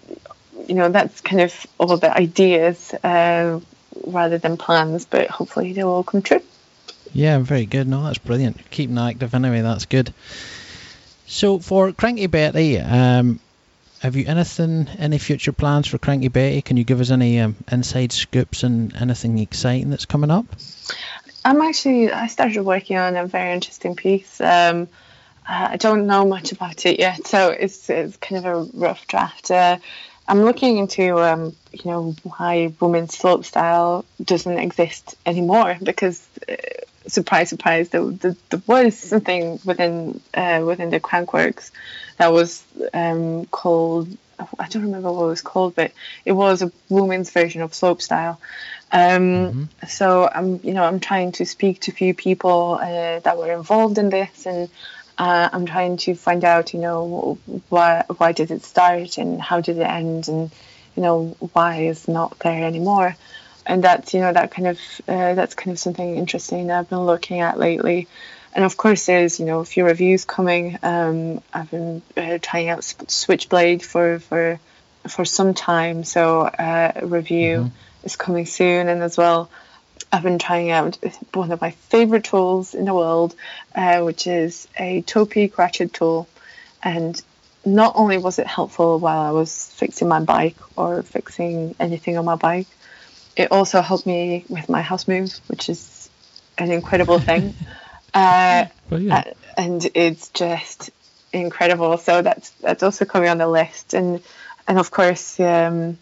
[0.68, 3.60] you know, that's kind of all the ideas uh,
[4.06, 6.42] rather than plans, but hopefully they will all come true.
[7.14, 7.88] Yeah, very good.
[7.88, 8.70] No, that's brilliant.
[8.72, 9.62] Keeping active anyway.
[9.62, 10.14] That's good.
[11.28, 13.40] So for Cranky Betty, um,
[14.06, 16.62] have you anything, any future plans for Cranky Betty?
[16.62, 20.46] Can you give us any um, inside scoops and anything exciting that's coming up?
[21.44, 24.40] I'm actually, I started working on a very interesting piece.
[24.40, 24.88] Um,
[25.48, 29.50] I don't know much about it yet, so it's, it's kind of a rough draft.
[29.50, 29.78] Uh,
[30.28, 36.56] I'm looking into, um, you know, why women's slope style doesn't exist anymore because, uh,
[37.08, 41.72] surprise, surprise, there, there, there, was something within uh, within the Crankworx
[42.18, 44.18] that was um, called
[44.60, 45.92] I don't remember what it was called, but
[46.26, 48.38] it was a woman's version of slopestyle.
[48.92, 49.88] Um, mm-hmm.
[49.88, 53.52] So I'm, you know, I'm trying to speak to a few people uh, that were
[53.52, 54.70] involved in this, and
[55.18, 57.38] uh, I'm trying to find out, you know,
[57.70, 60.52] why why did it start and how did it end, and
[60.96, 63.16] you know why it's not there anymore.
[63.66, 66.90] And that's, you know, that kind of uh, that's kind of something interesting that I've
[66.90, 68.08] been looking at lately.
[68.56, 70.80] And of course there's you know a few reviews coming.
[70.82, 74.60] Um, i've been uh, trying out switchblade for for
[75.08, 78.06] for some time so uh, a review mm-hmm.
[78.06, 79.50] is coming soon and as well.
[80.12, 80.98] I've been trying out
[81.34, 83.36] one of my favorite tools in the world
[83.76, 86.30] uh, which is a Topeak ratchet tool.
[86.82, 87.22] And
[87.66, 92.24] not only was it helpful while i was fixing my bike or fixing anything on
[92.24, 92.68] my bike
[93.36, 96.10] it also helped me with my house move which is
[96.58, 97.54] an incredible thing
[98.16, 99.24] Uh, uh,
[99.58, 100.90] and it's just
[101.34, 101.98] incredible.
[101.98, 104.22] So that's that's also coming on the list, and
[104.68, 105.98] and of course, um,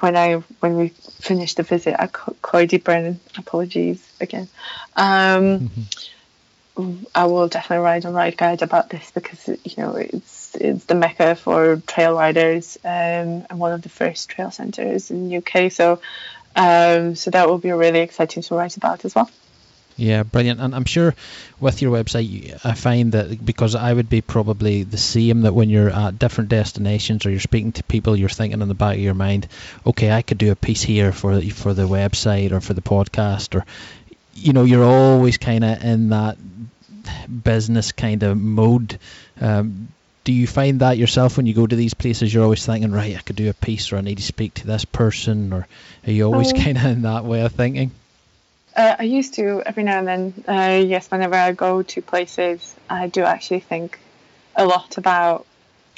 [0.00, 4.48] when I when we finished the visit at Cloydie Brennan, apologies again.
[4.96, 7.04] Um, mm-hmm.
[7.14, 10.94] I will definitely write on Ride Guide about this because you know it's it's the
[10.94, 15.72] mecca for trail riders um, and one of the first trail centres in the UK.
[15.72, 16.00] So
[16.56, 19.30] um, so that will be really exciting to write about as well.
[19.96, 20.60] Yeah, brilliant.
[20.60, 21.14] And I'm sure
[21.60, 25.70] with your website, I find that because I would be probably the same that when
[25.70, 29.02] you're at different destinations or you're speaking to people, you're thinking in the back of
[29.02, 29.46] your mind,
[29.86, 33.54] okay, I could do a piece here for for the website or for the podcast,
[33.54, 33.64] or
[34.34, 36.38] you know, you're always kind of in that
[37.44, 38.98] business kind of mode.
[39.40, 39.88] Um,
[40.24, 42.32] do you find that yourself when you go to these places?
[42.32, 44.66] You're always thinking, right, I could do a piece, or I need to speak to
[44.66, 45.68] this person, or
[46.06, 47.90] are you always um, kind of in that way of thinking?
[48.74, 50.44] Uh, I used to every now and then.
[50.48, 54.00] Uh, yes, whenever I go to places, I do actually think
[54.56, 55.46] a lot about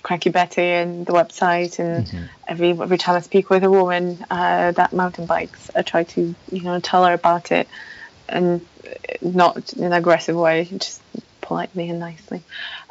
[0.03, 1.79] Cranky Betty and the website.
[1.79, 2.25] And mm-hmm.
[2.49, 6.35] every every time I speak with a woman uh, that mountain bikes, I try to
[6.51, 7.69] you know tell her about it,
[8.29, 8.67] and
[9.23, 11.01] not in an aggressive way, just
[11.47, 12.43] politely and nicely.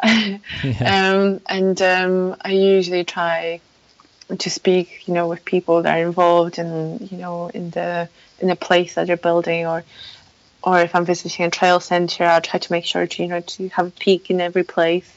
[0.04, 0.38] yeah.
[1.14, 3.60] um, and um, I usually try
[4.38, 8.50] to speak, you know, with people that are involved in, you know, in the in
[8.50, 9.84] a place that you're building, or
[10.64, 13.42] or if I'm visiting a trail center, I'll try to make sure to, you know,
[13.42, 15.12] to have a peek in every place,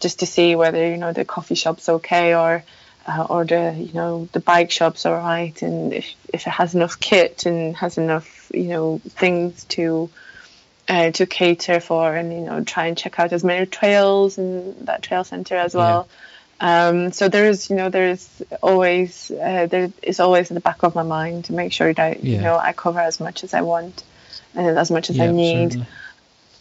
[0.00, 2.64] just to see whether you know the coffee shop's okay or
[3.06, 6.74] uh, or the you know the bike shop's all right, and if if it has
[6.74, 10.08] enough kit and has enough you know things to
[10.88, 14.84] uh, to cater for, and you know try and check out as many trails in
[14.84, 16.08] that trail center as well.
[16.08, 16.16] Yeah
[16.60, 20.82] um, so there is, you know, there's always uh, there is always in the back
[20.82, 22.36] of my mind to make sure that yeah.
[22.36, 24.02] you know I cover as much as I want
[24.54, 25.72] and as much as yeah, I need.
[25.72, 25.86] Certainly.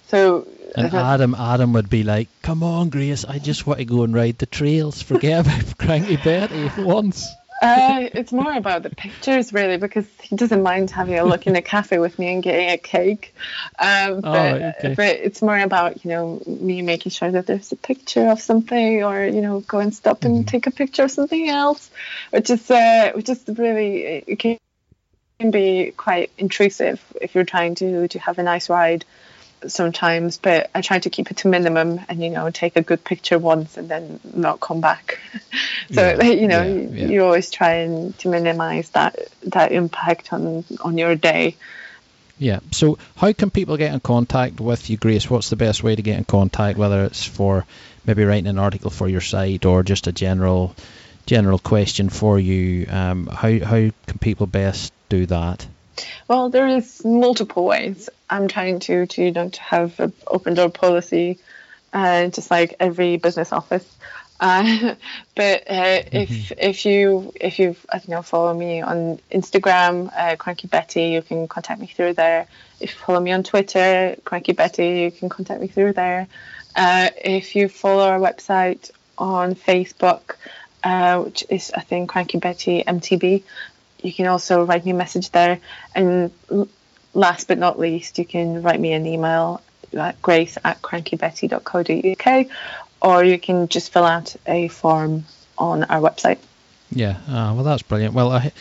[0.07, 4.03] So and Adam, Adam would be like, "Come on, Grace, I just want to go
[4.03, 5.01] and ride the trails.
[5.01, 7.27] Forget about Cranky Betty for once."
[7.59, 11.55] Uh, it's more about the pictures, really, because he doesn't mind having a look in
[11.55, 13.33] a cafe with me and getting a cake.
[13.79, 14.93] Um, oh, but, oh, okay.
[14.95, 19.03] but it's more about you know me making sure that there's a picture of something,
[19.03, 20.45] or you know go and stop and mm-hmm.
[20.45, 21.89] take a picture of something else,
[22.29, 28.07] which is uh, which is really it can be quite intrusive if you're trying to
[28.09, 29.03] to have a nice ride.
[29.65, 33.03] Sometimes, but I try to keep it to minimum and you know take a good
[33.03, 35.19] picture once and then not come back.
[35.91, 37.07] so yeah, you know yeah, yeah.
[37.07, 41.55] you always try and to minimize that that impact on on your day.
[42.39, 42.59] Yeah.
[42.71, 45.29] So how can people get in contact with you, Grace?
[45.29, 46.77] What's the best way to get in contact?
[46.77, 47.65] Whether it's for
[48.05, 50.75] maybe writing an article for your site or just a general
[51.25, 55.67] general question for you, um, how how can people best do that?
[56.27, 58.09] Well, there is multiple ways.
[58.29, 61.39] I'm trying to to you know to have an open door policy,
[61.93, 63.85] uh, just like every business office.
[64.39, 64.95] Uh,
[65.35, 66.17] but uh, mm-hmm.
[66.17, 71.09] if if you if you I don't know follow me on Instagram, uh, Cranky Betty,
[71.09, 72.47] you can contact me through there.
[72.79, 76.27] If you follow me on Twitter, Cranky Betty, you can contact me through there.
[76.75, 80.35] Uh, if you follow our website on Facebook,
[80.83, 83.43] uh, which is I think Cranky Betty MTB,
[84.01, 85.59] you can also write me a message there.
[85.95, 86.31] And
[87.13, 89.61] last but not least, you can write me an email
[89.93, 92.47] at grace at crankybetty.co.uk
[93.01, 95.25] or you can just fill out a form
[95.57, 96.39] on our website.
[96.91, 98.13] Yeah, uh, well, that's brilliant.
[98.13, 98.51] Well, I,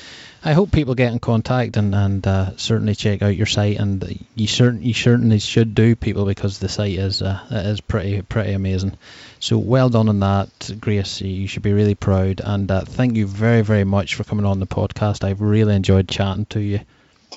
[0.47, 4.25] I hope people get in contact and and uh, certainly check out your site, and
[4.37, 8.53] you certainly you certainly should do, people, because the site is uh, is pretty pretty
[8.53, 8.97] amazing.
[9.41, 11.21] So well done on that, Grace.
[11.21, 14.61] You should be really proud, and uh, thank you very very much for coming on
[14.61, 15.25] the podcast.
[15.25, 16.79] I've really enjoyed chatting to you.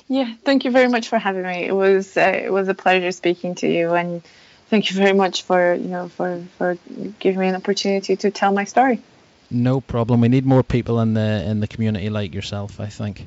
[0.06, 1.66] Yeah, thank you very much for having me.
[1.66, 4.22] It was uh, it was a pleasure speaking to you, and
[4.68, 6.78] thank you very much for you know for for
[7.18, 9.02] giving me an opportunity to tell my story.
[9.50, 10.20] No problem.
[10.20, 12.78] We need more people in the in the community like yourself.
[12.80, 13.26] I think.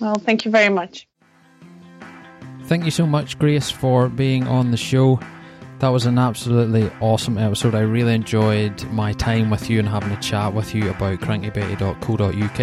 [0.00, 1.06] Well, thank you very much.
[2.64, 5.20] Thank you so much, Grace, for being on the show.
[5.80, 7.74] That was an absolutely awesome episode.
[7.74, 12.60] I really enjoyed my time with you and having a chat with you about crankybetty.co.uk.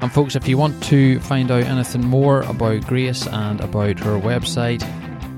[0.00, 4.16] And folks, if you want to find out anything more about Grace and about her
[4.16, 4.80] website,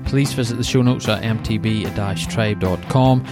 [0.05, 3.25] please visit the show notes at mtb-tribe.com.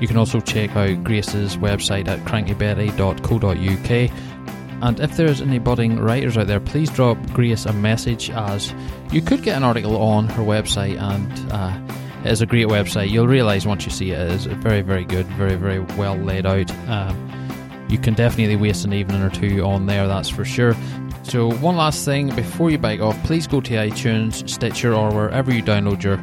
[0.00, 4.10] You can also check out Grace's website at crankybetty.co.uk.
[4.80, 8.72] And if there's any budding writers out there, please drop Grace a message as
[9.10, 11.76] you could get an article on her website and uh,
[12.24, 13.10] it is a great website.
[13.10, 16.46] You'll realise once you see it, it is very, very good, very, very well laid
[16.46, 16.70] out.
[16.88, 20.76] Um, you can definitely waste an evening or two on there, that's for sure.
[21.22, 25.52] So, one last thing before you bike off, please go to iTunes, Stitcher, or wherever
[25.52, 26.18] you download your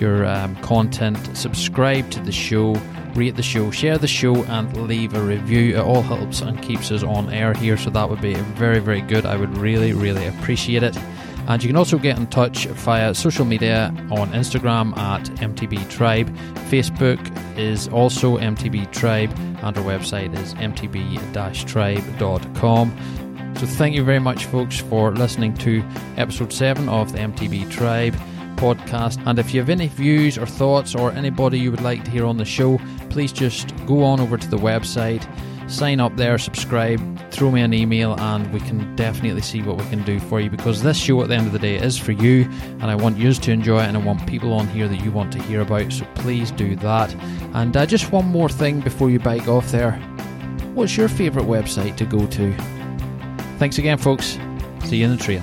[0.00, 1.18] your um, content.
[1.36, 2.74] Subscribe to the show,
[3.14, 5.76] rate the show, share the show, and leave a review.
[5.76, 9.00] It all helps and keeps us on air here, so that would be very, very
[9.00, 9.26] good.
[9.26, 10.96] I would really, really appreciate it.
[11.48, 16.34] And you can also get in touch via social media on Instagram at MTB Tribe.
[16.70, 17.18] Facebook
[17.58, 19.30] is also MTB Tribe,
[19.62, 22.92] and our website is mtb-tribe.com.
[23.58, 25.84] So thank you very much, folks, for listening to
[26.16, 28.16] episode 7 of the MTB Tribe
[28.56, 29.20] podcast.
[29.26, 32.24] And if you have any views or thoughts or anybody you would like to hear
[32.24, 32.78] on the show,
[33.12, 35.26] please just go on over to the website
[35.68, 37.00] sign up there, subscribe,
[37.30, 40.50] throw me an email, and we can definitely see what we can do for you
[40.50, 42.42] because this show at the end of the day is for you,
[42.80, 45.10] and I want you to enjoy it, and I want people on here that you
[45.10, 45.90] want to hear about.
[45.90, 47.14] So please do that.
[47.54, 49.98] And uh, just one more thing before you bike off there
[50.74, 52.54] what's your favourite website to go to?
[53.58, 54.38] Thanks again, folks.
[54.84, 55.42] See you in the trail.